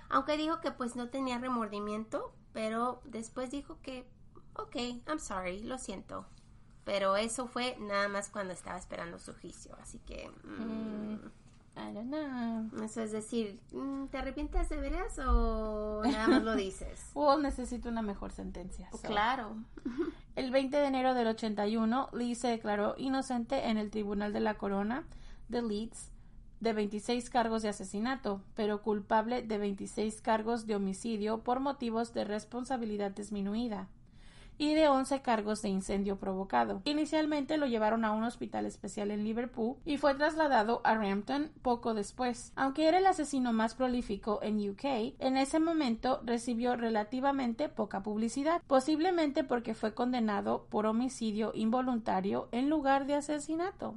Aunque 0.09 0.37
dijo 0.37 0.59
que 0.59 0.71
pues 0.71 0.95
no 0.95 1.09
tenía 1.09 1.39
remordimiento, 1.39 2.33
pero 2.53 3.01
después 3.05 3.49
dijo 3.49 3.79
que, 3.81 4.07
ok, 4.55 4.75
I'm 5.07 5.19
sorry, 5.19 5.63
lo 5.63 5.77
siento. 5.77 6.25
Pero 6.87 7.17
eso 7.17 7.47
fue 7.47 7.75
nada 7.81 8.07
más 8.07 8.29
cuando 8.29 8.53
estaba 8.53 8.77
esperando 8.77 9.19
su 9.19 9.33
juicio, 9.33 9.75
así 9.81 9.99
que... 9.99 10.31
Mm, 10.45 11.15
mm. 11.15 11.31
I 11.75 11.93
don't 11.93 12.07
know. 12.07 12.81
Eso 12.81 13.01
es 13.03 13.11
decir, 13.11 13.59
mm, 13.73 14.05
¿te 14.05 14.17
arrepientes 14.17 14.69
de 14.69 14.77
veras 14.77 15.19
o 15.19 16.01
nada 16.05 16.27
más 16.29 16.43
lo 16.43 16.55
dices? 16.55 17.09
O 17.13 17.37
necesito 17.37 17.89
una 17.89 18.01
mejor 18.01 18.31
sentencia. 18.31 18.89
so. 18.91 19.01
Claro. 19.01 19.57
El 20.37 20.49
20 20.49 20.77
de 20.77 20.85
enero 20.85 21.13
del 21.13 21.27
81, 21.27 22.09
Lee 22.13 22.35
se 22.35 22.47
declaró 22.47 22.95
inocente 22.97 23.67
en 23.67 23.77
el 23.77 23.91
Tribunal 23.91 24.31
de 24.31 24.39
la 24.39 24.57
Corona 24.57 25.03
de 25.49 25.61
Leeds 25.63 26.09
de 26.61 26.71
26 26.71 27.29
cargos 27.29 27.63
de 27.63 27.69
asesinato, 27.69 28.41
pero 28.55 28.81
culpable 28.81 29.41
de 29.41 29.57
26 29.57 30.21
cargos 30.21 30.67
de 30.67 30.75
homicidio 30.77 31.43
por 31.43 31.59
motivos 31.59 32.13
de 32.13 32.23
responsabilidad 32.23 33.11
disminuida 33.11 33.89
y 34.57 34.73
de 34.73 34.87
11 34.87 35.21
cargos 35.21 35.61
de 35.61 35.69
incendio 35.69 36.17
provocado. 36.17 36.81
Inicialmente 36.85 37.57
lo 37.57 37.67
llevaron 37.67 38.05
a 38.05 38.11
un 38.11 38.23
hospital 38.23 38.65
especial 38.65 39.11
en 39.11 39.23
Liverpool 39.23 39.77
y 39.85 39.97
fue 39.97 40.15
trasladado 40.15 40.81
a 40.83 40.95
Rampton 40.95 41.51
poco 41.61 41.93
después. 41.93 42.53
Aunque 42.55 42.87
era 42.87 42.97
el 42.97 43.05
asesino 43.05 43.53
más 43.53 43.75
prolífico 43.75 44.39
en 44.41 44.69
UK, 44.69 45.15
en 45.19 45.37
ese 45.37 45.59
momento 45.59 46.21
recibió 46.23 46.75
relativamente 46.75 47.69
poca 47.69 48.03
publicidad, 48.03 48.61
posiblemente 48.67 49.43
porque 49.43 49.73
fue 49.73 49.93
condenado 49.93 50.65
por 50.69 50.85
homicidio 50.85 51.51
involuntario 51.53 52.47
en 52.51 52.69
lugar 52.69 53.05
de 53.05 53.15
asesinato. 53.15 53.95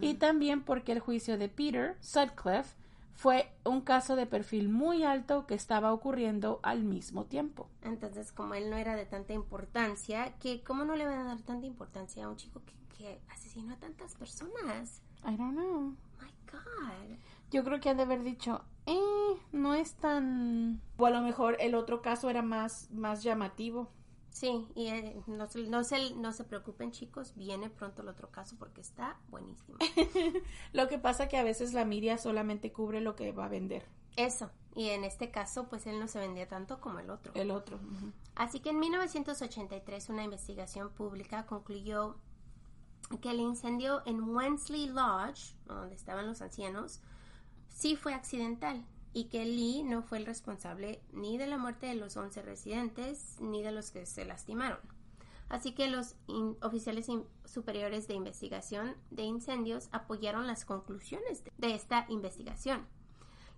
Y 0.00 0.14
también 0.14 0.62
porque 0.62 0.92
el 0.92 1.00
juicio 1.00 1.38
de 1.38 1.48
Peter 1.48 1.96
Sutcliffe 2.00 2.76
fue 3.16 3.50
un 3.64 3.80
caso 3.80 4.14
de 4.14 4.26
perfil 4.26 4.68
muy 4.68 5.02
alto 5.02 5.46
que 5.46 5.54
estaba 5.54 5.92
ocurriendo 5.92 6.60
al 6.62 6.84
mismo 6.84 7.24
tiempo. 7.24 7.70
Entonces, 7.82 8.30
como 8.30 8.54
él 8.54 8.68
no 8.68 8.76
era 8.76 8.94
de 8.94 9.06
tanta 9.06 9.32
importancia, 9.32 10.34
que 10.38 10.62
¿cómo 10.62 10.84
no 10.84 10.96
le 10.96 11.06
van 11.06 11.20
a 11.20 11.24
dar 11.24 11.40
tanta 11.40 11.66
importancia 11.66 12.26
a 12.26 12.28
un 12.28 12.36
chico 12.36 12.62
que, 12.64 12.74
que 12.96 13.20
asesinó 13.30 13.72
a 13.72 13.78
tantas 13.78 14.14
personas? 14.14 15.00
I 15.24 15.34
don't 15.36 15.56
know. 15.56 15.96
My 16.20 16.30
God. 16.52 17.16
Yo 17.50 17.64
creo 17.64 17.80
que 17.80 17.88
han 17.88 17.96
de 17.96 18.02
haber 18.02 18.22
dicho, 18.22 18.62
eh, 18.84 19.40
no 19.50 19.72
es 19.72 19.94
tan... 19.94 20.82
O 20.98 21.06
a 21.06 21.10
lo 21.10 21.22
mejor 21.22 21.56
el 21.58 21.74
otro 21.74 22.02
caso 22.02 22.28
era 22.28 22.42
más, 22.42 22.90
más 22.90 23.22
llamativo. 23.22 23.90
Sí, 24.38 24.66
y 24.74 24.88
eh, 24.88 25.18
no, 25.26 25.46
se- 25.46 25.62
no, 25.66 25.82
se, 25.82 26.14
no 26.14 26.30
se 26.30 26.44
preocupen 26.44 26.92
chicos, 26.92 27.32
viene 27.36 27.70
pronto 27.70 28.02
el 28.02 28.08
otro 28.08 28.30
caso 28.30 28.54
porque 28.58 28.82
está 28.82 29.16
buenísimo. 29.28 29.78
Lo 30.74 30.88
que 30.88 30.98
pasa 30.98 31.26
que 31.26 31.38
a 31.38 31.42
veces 31.42 31.72
la 31.72 31.86
media 31.86 32.18
solamente 32.18 32.70
cubre 32.70 33.00
lo 33.00 33.16
que 33.16 33.32
va 33.32 33.46
a 33.46 33.48
vender 33.48 33.86
Eso, 34.16 34.50
y 34.74 34.90
en 34.90 35.04
este 35.04 35.30
caso 35.30 35.68
pues 35.70 35.86
él 35.86 35.98
no 35.98 36.06
se 36.06 36.18
vendía 36.18 36.46
tanto 36.48 36.82
como 36.82 36.98
el 36.98 37.08
otro. 37.08 37.32
el 37.34 37.50
otro. 37.50 37.80
Así 38.34 38.60
que 38.60 38.68
en 38.70 38.78
1983 38.78 40.10
una 40.10 40.24
investigación 40.24 40.90
pública 40.90 41.46
concluyó 41.46 42.16
que 43.22 43.30
el 43.30 43.40
incendio 43.40 44.02
en 44.04 44.20
Wensley 44.22 44.88
Lodge, 44.88 45.54
donde 45.64 45.94
estaban 45.94 46.26
los 46.26 46.42
ancianos, 46.42 47.00
sí 47.70 47.96
fue 47.96 48.12
accidental 48.12 48.84
y 49.12 49.24
que 49.24 49.44
Lee 49.44 49.82
no 49.82 50.02
fue 50.02 50.18
el 50.18 50.26
responsable 50.26 51.02
ni 51.12 51.38
de 51.38 51.46
la 51.46 51.58
muerte 51.58 51.86
de 51.86 51.94
los 51.94 52.16
11 52.16 52.42
residentes 52.42 53.36
ni 53.40 53.62
de 53.62 53.72
los 53.72 53.90
que 53.90 54.06
se 54.06 54.24
lastimaron. 54.24 54.78
Así 55.48 55.72
que 55.72 55.88
los 55.88 56.16
oficiales 56.60 57.06
superiores 57.44 58.08
de 58.08 58.14
investigación 58.14 58.96
de 59.10 59.22
incendios 59.22 59.88
apoyaron 59.92 60.46
las 60.46 60.64
conclusiones 60.64 61.44
de, 61.44 61.52
de 61.56 61.74
esta 61.74 62.06
investigación. 62.08 62.86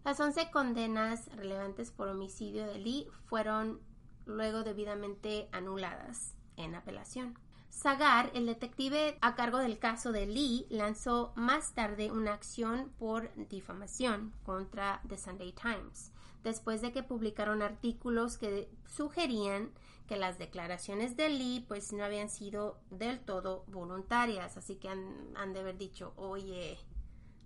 Las 0.04 0.20
11 0.20 0.50
condenas 0.50 1.26
relevantes 1.34 1.90
por 1.90 2.08
homicidio 2.08 2.66
de 2.66 2.78
Lee 2.78 3.08
fueron 3.24 3.80
luego 4.26 4.62
debidamente 4.62 5.48
anuladas 5.52 6.36
en 6.56 6.74
apelación. 6.74 7.38
Sagar, 7.70 8.30
el 8.34 8.46
detective 8.46 9.18
a 9.20 9.34
cargo 9.34 9.58
del 9.58 9.78
caso 9.78 10.10
de 10.10 10.26
Lee, 10.26 10.66
lanzó 10.68 11.32
más 11.36 11.74
tarde 11.74 12.10
una 12.10 12.32
acción 12.32 12.92
por 12.98 13.30
difamación 13.48 14.32
contra 14.42 15.00
The 15.08 15.16
Sunday 15.16 15.52
Times, 15.52 16.12
después 16.42 16.82
de 16.82 16.92
que 16.92 17.02
publicaron 17.02 17.62
artículos 17.62 18.38
que 18.38 18.68
sugerían 18.86 19.70
que 20.08 20.16
las 20.16 20.38
declaraciones 20.38 21.16
de 21.16 21.28
Lee 21.28 21.64
pues 21.68 21.92
no 21.92 22.02
habían 22.02 22.30
sido 22.30 22.80
del 22.90 23.20
todo 23.20 23.64
voluntarias, 23.68 24.56
así 24.56 24.76
que 24.76 24.88
han, 24.88 25.36
han 25.36 25.52
de 25.52 25.60
haber 25.60 25.76
dicho, 25.76 26.14
oye, 26.16 26.78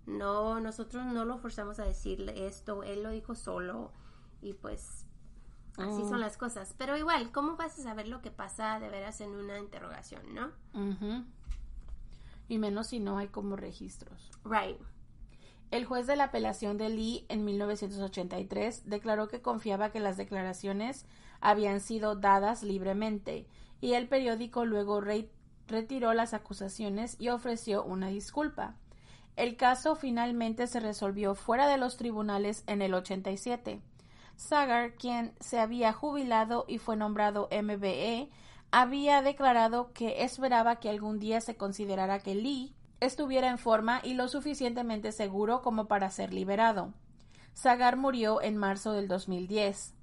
no, 0.05 0.59
nosotros 0.61 1.05
no 1.05 1.25
lo 1.25 1.37
forzamos 1.37 1.79
a 1.79 1.85
decirle 1.85 2.47
esto, 2.47 2.83
él 2.83 3.03
lo 3.03 3.11
dijo 3.11 3.35
solo 3.35 3.91
y 4.41 4.53
pues 4.53 5.02
así 5.77 6.03
Mm. 6.03 6.09
son 6.09 6.19
las 6.19 6.37
cosas. 6.37 6.73
Pero 6.77 6.97
igual, 6.97 7.31
¿cómo 7.31 7.55
vas 7.55 7.77
a 7.79 7.83
saber 7.83 8.07
lo 8.07 8.21
que 8.21 8.31
pasa 8.31 8.79
de 8.79 8.89
veras 8.89 9.21
en 9.21 9.31
una 9.31 9.59
interrogación, 9.59 10.21
no? 10.33 10.51
Y 12.47 12.57
menos 12.57 12.87
si 12.87 12.99
no 12.99 13.17
hay 13.17 13.27
como 13.27 13.55
registros. 13.55 14.31
Right. 14.43 14.77
El 15.71 15.85
juez 15.85 16.05
de 16.05 16.15
la 16.15 16.25
apelación 16.25 16.77
de 16.77 16.89
Lee 16.89 17.25
en 17.29 17.45
1983 17.45 18.87
declaró 18.87 19.27
que 19.27 19.41
confiaba 19.41 19.91
que 19.91 19.99
las 19.99 20.17
declaraciones 20.17 21.05
habían 21.41 21.79
sido 21.81 22.15
dadas 22.15 22.61
libremente 22.63 23.47
y 23.81 23.93
el 23.93 24.07
periódico 24.07 24.65
luego 24.65 25.01
re- 25.01 25.31
retiró 25.67 26.13
las 26.13 26.33
acusaciones 26.35 27.15
y 27.19 27.29
ofreció 27.29 27.83
una 27.83 28.07
disculpa. 28.09 28.75
El 29.35 29.57
caso 29.57 29.95
finalmente 29.95 30.67
se 30.67 30.79
resolvió 30.79 31.33
fuera 31.33 31.67
de 31.67 31.77
los 31.77 31.97
tribunales 31.97 32.63
en 32.67 32.83
el 32.83 32.93
87. 32.93 33.81
Sagar, 34.35 34.95
quien 34.95 35.33
se 35.39 35.59
había 35.59 35.93
jubilado 35.93 36.65
y 36.67 36.77
fue 36.77 36.95
nombrado 36.95 37.47
MBE, 37.51 38.29
había 38.71 39.21
declarado 39.21 39.93
que 39.93 40.23
esperaba 40.23 40.77
que 40.77 40.89
algún 40.89 41.19
día 41.19 41.41
se 41.41 41.55
considerara 41.55 42.19
que 42.19 42.35
Lee 42.35 42.73
estuviera 42.99 43.49
en 43.49 43.57
forma 43.57 44.01
y 44.03 44.15
lo 44.15 44.27
suficientemente 44.27 45.11
seguro 45.11 45.61
como 45.61 45.87
para 45.87 46.09
ser 46.09 46.33
liberado. 46.33 46.93
Sagar 47.53 47.97
murió 47.97 48.41
en 48.41 48.57
marzo 48.57 48.93
del 48.93 49.07
2010. 49.07 49.93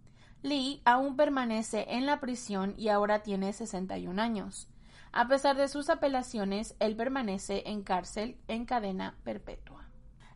Lee 0.43 0.81
aún 0.85 1.17
permanece 1.17 1.87
en 1.89 2.07
la 2.07 2.21
prisión 2.21 2.75
y 2.77 2.89
ahora 2.89 3.23
tiene 3.23 3.53
61 3.53 4.23
años. 4.23 4.69
A 5.13 5.27
pesar 5.27 5.57
de 5.57 5.67
sus 5.67 5.91
apelaciones, 5.91 6.77
él 6.79 6.95
permanece 6.95 7.65
en 7.67 7.83
cárcel 7.83 8.39
en 8.47 8.65
cadena 8.65 9.17
perpetua. 9.25 9.80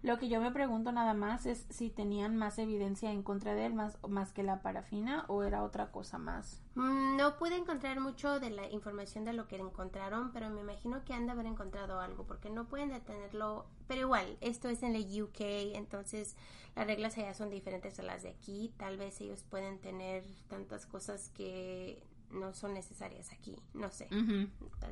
Lo 0.04 0.18
que 0.18 0.28
yo 0.28 0.38
me 0.38 0.50
pregunto 0.52 0.92
nada 0.92 1.14
más 1.14 1.46
es 1.46 1.64
si 1.70 1.88
tenían 1.88 2.36
más 2.36 2.58
evidencia 2.58 3.10
en 3.10 3.22
contra 3.22 3.54
de 3.54 3.64
él 3.64 3.72
más, 3.72 3.96
más 4.06 4.32
que 4.32 4.42
la 4.42 4.60
parafina 4.60 5.24
o 5.28 5.44
era 5.44 5.62
otra 5.64 5.90
cosa 5.92 6.18
más. 6.18 6.60
Mm, 6.74 7.16
No 7.16 7.38
pude 7.38 7.56
encontrar 7.56 8.00
mucho 8.00 8.38
de 8.38 8.50
la 8.50 8.68
información 8.70 9.24
de 9.24 9.32
lo 9.32 9.48
que 9.48 9.56
encontraron, 9.56 10.30
pero 10.34 10.50
me 10.50 10.60
imagino 10.60 11.02
que 11.06 11.14
han 11.14 11.24
de 11.24 11.32
haber 11.32 11.46
encontrado 11.46 12.00
algo, 12.00 12.24
porque 12.26 12.50
no 12.50 12.66
pueden 12.68 12.90
detenerlo. 12.90 13.64
Pero 13.88 14.02
igual, 14.02 14.36
esto 14.42 14.68
es 14.68 14.82
en 14.82 14.94
el 14.94 15.22
UK, 15.22 15.40
entonces 15.74 16.36
las 16.76 16.86
reglas 16.86 17.16
allá 17.16 17.32
son 17.32 17.48
diferentes 17.48 17.98
a 17.98 18.02
las 18.02 18.22
de 18.24 18.28
aquí. 18.28 18.74
Tal 18.76 18.98
vez 18.98 19.18
ellos 19.22 19.42
pueden 19.42 19.78
tener 19.78 20.22
tantas 20.48 20.84
cosas 20.84 21.30
que 21.30 22.02
no 22.30 22.52
son 22.52 22.74
necesarias 22.74 23.32
aquí. 23.32 23.56
No 23.72 23.90
sé. 23.90 24.08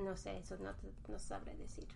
No 0.02 0.16
sé, 0.16 0.38
eso 0.38 0.56
no, 0.56 0.72
no 1.08 1.18
sabré 1.18 1.54
decir. 1.54 1.86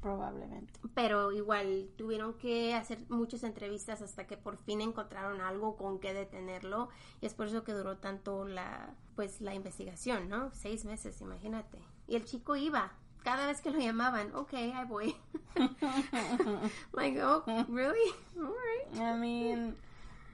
Probablemente. 0.00 0.80
Pero 0.94 1.30
igual 1.32 1.90
tuvieron 1.96 2.34
que 2.34 2.74
hacer 2.74 2.98
muchas 3.08 3.44
entrevistas 3.44 4.00
hasta 4.00 4.26
que 4.26 4.36
por 4.36 4.56
fin 4.56 4.80
encontraron 4.80 5.40
algo 5.40 5.76
con 5.76 6.00
que 6.00 6.14
detenerlo 6.14 6.88
y 7.20 7.26
es 7.26 7.34
por 7.34 7.48
eso 7.48 7.64
que 7.64 7.72
duró 7.72 7.98
tanto 7.98 8.46
la 8.46 8.94
pues 9.14 9.42
la 9.42 9.54
investigación, 9.54 10.30
¿no? 10.30 10.50
Seis 10.54 10.86
meses, 10.86 11.20
imagínate. 11.20 11.78
Y 12.08 12.16
el 12.16 12.24
chico 12.24 12.56
iba 12.56 12.92
cada 13.22 13.46
vez 13.46 13.60
que 13.60 13.70
lo 13.70 13.78
llamaban, 13.78 14.34
ok, 14.34 14.54
ahí 14.54 14.84
voy. 14.88 15.16
like, 16.92 17.22
oh, 17.22 17.44
really? 17.68 18.14
All 18.36 18.46
right. 18.46 18.96
I 18.96 19.18
mean, 19.18 19.76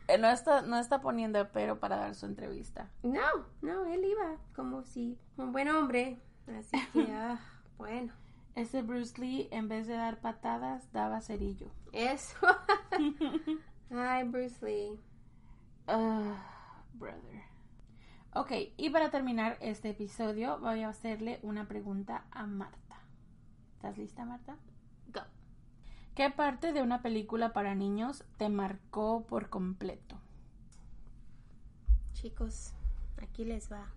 eh, 0.08 0.18
no 0.18 0.28
está, 0.28 0.62
no 0.62 0.78
está 0.78 1.00
poniendo 1.00 1.48
pero 1.52 1.80
para 1.80 1.96
dar 1.96 2.14
su 2.14 2.26
entrevista. 2.26 2.88
No, 3.02 3.46
no, 3.62 3.84
él 3.86 4.04
iba 4.04 4.36
como 4.54 4.84
si 4.84 5.18
un 5.36 5.52
buen 5.52 5.68
hombre. 5.68 6.20
Así 6.46 6.78
que, 6.92 7.12
ah, 7.12 7.40
bueno, 7.76 8.12
Ese 8.56 8.80
Bruce 8.80 9.20
Lee, 9.20 9.48
en 9.50 9.68
vez 9.68 9.86
de 9.86 9.92
dar 9.92 10.18
patadas, 10.22 10.90
daba 10.90 11.20
cerillo. 11.20 11.70
eso. 11.92 12.38
Ay, 13.90 14.24
Bruce 14.24 14.64
Lee. 14.64 14.98
Ah, 15.86 16.42
brother. 16.94 17.42
Ok, 18.34 18.52
y 18.78 18.88
para 18.88 19.10
terminar 19.10 19.58
este 19.60 19.90
episodio, 19.90 20.58
voy 20.58 20.82
a 20.82 20.88
hacerle 20.88 21.38
una 21.42 21.68
pregunta 21.68 22.24
a 22.30 22.46
Marta. 22.46 22.96
¿Estás 23.74 23.98
lista, 23.98 24.24
Marta? 24.24 24.56
Go. 25.12 25.20
¿Qué 26.14 26.30
parte 26.30 26.72
de 26.72 26.80
una 26.80 27.02
película 27.02 27.52
para 27.52 27.74
niños 27.74 28.24
te 28.38 28.48
marcó 28.48 29.26
por 29.26 29.50
completo? 29.50 30.18
Chicos, 32.14 32.72
aquí 33.22 33.44
les 33.44 33.70
va. 33.70 33.92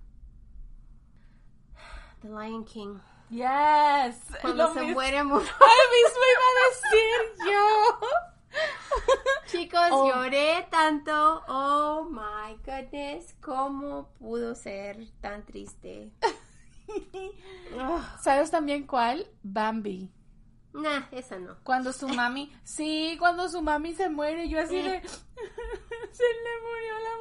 The 2.22 2.28
Lion 2.28 2.66
King. 2.66 3.00
Yes. 3.30 4.16
Cuando 4.42 4.68
Lo 4.68 4.74
se 4.74 4.82
mis- 4.82 4.94
muere 4.94 5.24
Mu- 5.24 5.38
Ay, 5.38 5.86
mismo 5.96 6.24
iba 6.34 6.48
a 6.50 6.52
decir 6.70 7.20
yo. 7.52 7.68
Chicos, 9.52 9.90
Oh. 9.92 10.08
lloré 10.10 10.68
tanto. 10.72 11.44
Oh 11.48 12.08
my 12.10 12.56
goodness. 12.66 13.36
¿Cómo 13.42 14.10
pudo 14.20 14.56
ser 14.56 14.98
tan 15.22 15.46
triste? 15.46 16.12
¿Sabes 18.22 18.50
también 18.52 18.86
cuál? 18.88 19.28
Bambi. 19.44 20.10
Nah, 20.74 21.04
esa 21.12 21.38
no. 21.40 21.58
Cuando 21.64 21.92
su 21.94 22.08
mami, 22.08 22.52
sí, 22.64 23.16
cuando 23.20 23.50
su 23.50 23.62
mami 23.62 23.94
se 23.96 24.08
muere, 24.10 24.48
yo 24.50 24.60
así 24.60 24.76
de, 24.76 25.02
se 25.02 26.24
le 26.24 26.62
murió 26.62 26.94
la 27.04 27.12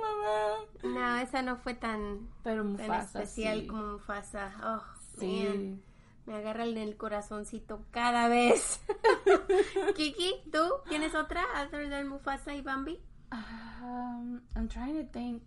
mamá. 0.95 1.01
No, 1.01 1.17
esa 1.23 1.41
no 1.43 1.57
fue 1.57 1.75
tan, 1.75 2.29
Pero 2.45 2.63
tan 2.63 2.73
Mufasa, 2.73 3.23
especial 3.23 3.61
sí. 3.63 3.67
como 3.67 3.83
Mufasa. 3.95 4.53
Oh, 4.63 4.83
Sí. 5.19 5.45
man. 5.49 5.83
Me 6.29 6.35
agarra 6.35 6.67
en 6.67 6.77
el 6.77 6.99
corazoncito 6.99 7.87
cada 7.91 8.29
vez. 8.29 8.83
Kiki, 9.97 10.35
¿tú 10.53 10.61
tienes 10.87 11.15
otra 11.15 11.43
other 11.65 11.89
than 11.89 12.07
Mufasa 12.07 12.55
y 12.55 12.61
Bambi? 12.61 13.01
Um, 13.33 14.43
I'm 14.55 14.69
trying 14.69 15.03
to 15.03 15.11
think. 15.11 15.43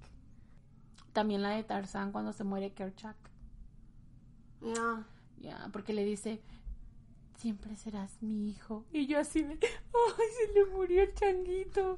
También 1.14 1.44
la 1.44 1.50
de 1.50 1.64
Tarzán 1.64 2.12
cuando 2.12 2.34
se 2.34 2.44
muere 2.44 2.74
Kerchak. 2.74 3.16
No. 4.62 5.06
Ya, 5.38 5.70
porque 5.72 5.94
le 5.94 6.04
dice, 6.04 6.42
siempre 7.42 7.76
serás 7.76 8.22
mi 8.22 8.50
hijo. 8.50 8.86
Y 8.94 9.08
yo 9.08 9.20
así 9.20 9.42
de, 9.42 9.58
ay, 9.64 10.28
se 10.38 10.54
le 10.54 10.66
murió 10.68 11.02
el 11.02 11.14
changuito. 11.16 11.98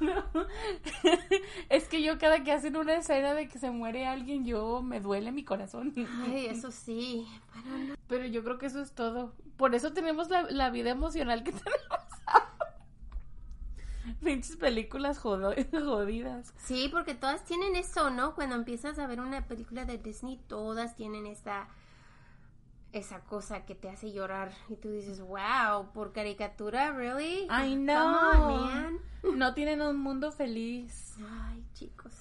No. 0.00 0.24
Es 1.68 1.88
que 1.88 2.00
yo 2.02 2.16
cada 2.18 2.44
que 2.44 2.52
hacen 2.52 2.76
una 2.76 2.94
escena 2.94 3.34
de 3.34 3.48
que 3.48 3.58
se 3.58 3.70
muere 3.70 4.06
alguien, 4.06 4.44
yo 4.44 4.82
me 4.82 5.00
duele 5.00 5.32
mi 5.32 5.44
corazón. 5.44 5.92
Ay, 6.24 6.46
eso 6.46 6.70
sí. 6.70 7.26
Pero 7.52 7.78
no. 7.78 7.94
Pero 8.06 8.26
yo 8.26 8.44
creo 8.44 8.58
que 8.58 8.66
eso 8.66 8.80
es 8.80 8.92
todo. 8.92 9.34
Por 9.56 9.74
eso 9.74 9.92
tenemos 9.92 10.30
la, 10.30 10.42
la 10.42 10.70
vida 10.70 10.90
emocional 10.90 11.42
que 11.42 11.52
tenemos. 11.64 12.06
Pinches 14.22 14.56
películas 14.56 15.18
jodidas. 15.18 16.54
Sí, 16.58 16.88
porque 16.92 17.14
todas 17.14 17.44
tienen 17.44 17.74
eso, 17.74 18.10
¿no? 18.10 18.36
Cuando 18.36 18.54
empiezas 18.54 19.00
a 19.00 19.06
ver 19.08 19.20
una 19.20 19.46
película 19.46 19.84
de 19.84 19.98
Disney, 19.98 20.40
todas 20.46 20.94
tienen 20.94 21.26
esa 21.26 21.68
esa 22.98 23.20
cosa 23.20 23.64
que 23.64 23.74
te 23.74 23.88
hace 23.88 24.12
llorar 24.12 24.52
y 24.68 24.76
tú 24.76 24.90
dices, 24.90 25.20
wow, 25.20 25.92
por 25.92 26.12
caricatura, 26.12 26.92
really? 26.92 27.46
I 27.50 27.74
know. 27.74 27.96
on, 27.96 28.64
man. 28.66 28.98
No 29.36 29.54
tienen 29.54 29.80
un 29.82 29.98
mundo 29.98 30.30
feliz. 30.32 31.16
Ay, 31.28 31.64
chicos. 31.74 32.12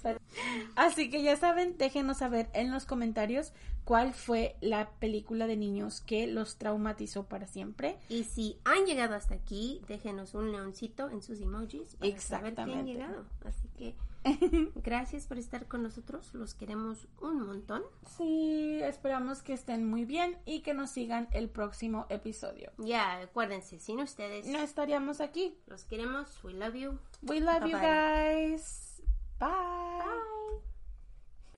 Así 0.76 1.10
que 1.10 1.22
ya 1.22 1.36
saben, 1.36 1.78
déjenos 1.78 2.18
saber 2.18 2.50
en 2.54 2.72
los 2.72 2.86
comentarios 2.86 3.54
cuál 3.84 4.14
fue 4.14 4.56
la 4.62 4.90
película 5.00 5.46
de 5.46 5.56
niños 5.56 6.02
que 6.02 6.26
los 6.26 6.58
traumatizó 6.58 7.26
para 7.26 7.46
siempre. 7.46 7.98
Y 8.10 8.24
si 8.24 8.58
han 8.66 8.86
llegado 8.86 9.14
hasta 9.16 9.36
aquí, 9.36 9.82
déjenos 9.88 10.34
un 10.34 10.52
leoncito 10.52 11.10
en 11.10 11.22
sus 11.22 11.40
emojis 11.42 11.96
para 11.96 12.20
saber 12.20 12.56
que 12.56 12.62
han 12.62 12.70
Exactamente. 12.70 12.92
llegado. 12.92 13.26
Así 13.46 13.68
que 13.78 13.96
gracias 14.84 15.28
por 15.28 15.38
estar 15.38 15.68
con 15.68 15.84
nosotros, 15.84 16.34
los 16.34 16.54
queremos 16.54 17.08
un 17.22 17.42
montón. 17.46 17.84
Sí, 18.18 18.80
esperamos 18.82 19.42
que 19.42 19.54
estén 19.54 19.88
muy 19.88 20.06
bien 20.06 20.38
y 20.46 20.62
que 20.62 20.74
nos 20.74 20.90
sigan 20.90 21.28
el 21.32 21.50
próximo 21.50 22.06
episodio. 22.10 22.72
Ya, 22.78 23.20
acuérdense, 23.20 23.80
sin 23.80 24.00
ustedes, 24.00 24.48
No 24.48 24.60
estaríamos 24.60 25.22
aquí. 25.22 25.58
los 25.68 25.86
queremos, 25.86 26.44
we 26.44 26.54
love 26.54 26.76
you. 26.76 27.00
We 27.24 27.40
love 27.40 27.66
you 27.66 27.78
guys. 27.78 29.02
Bye. 29.40 30.35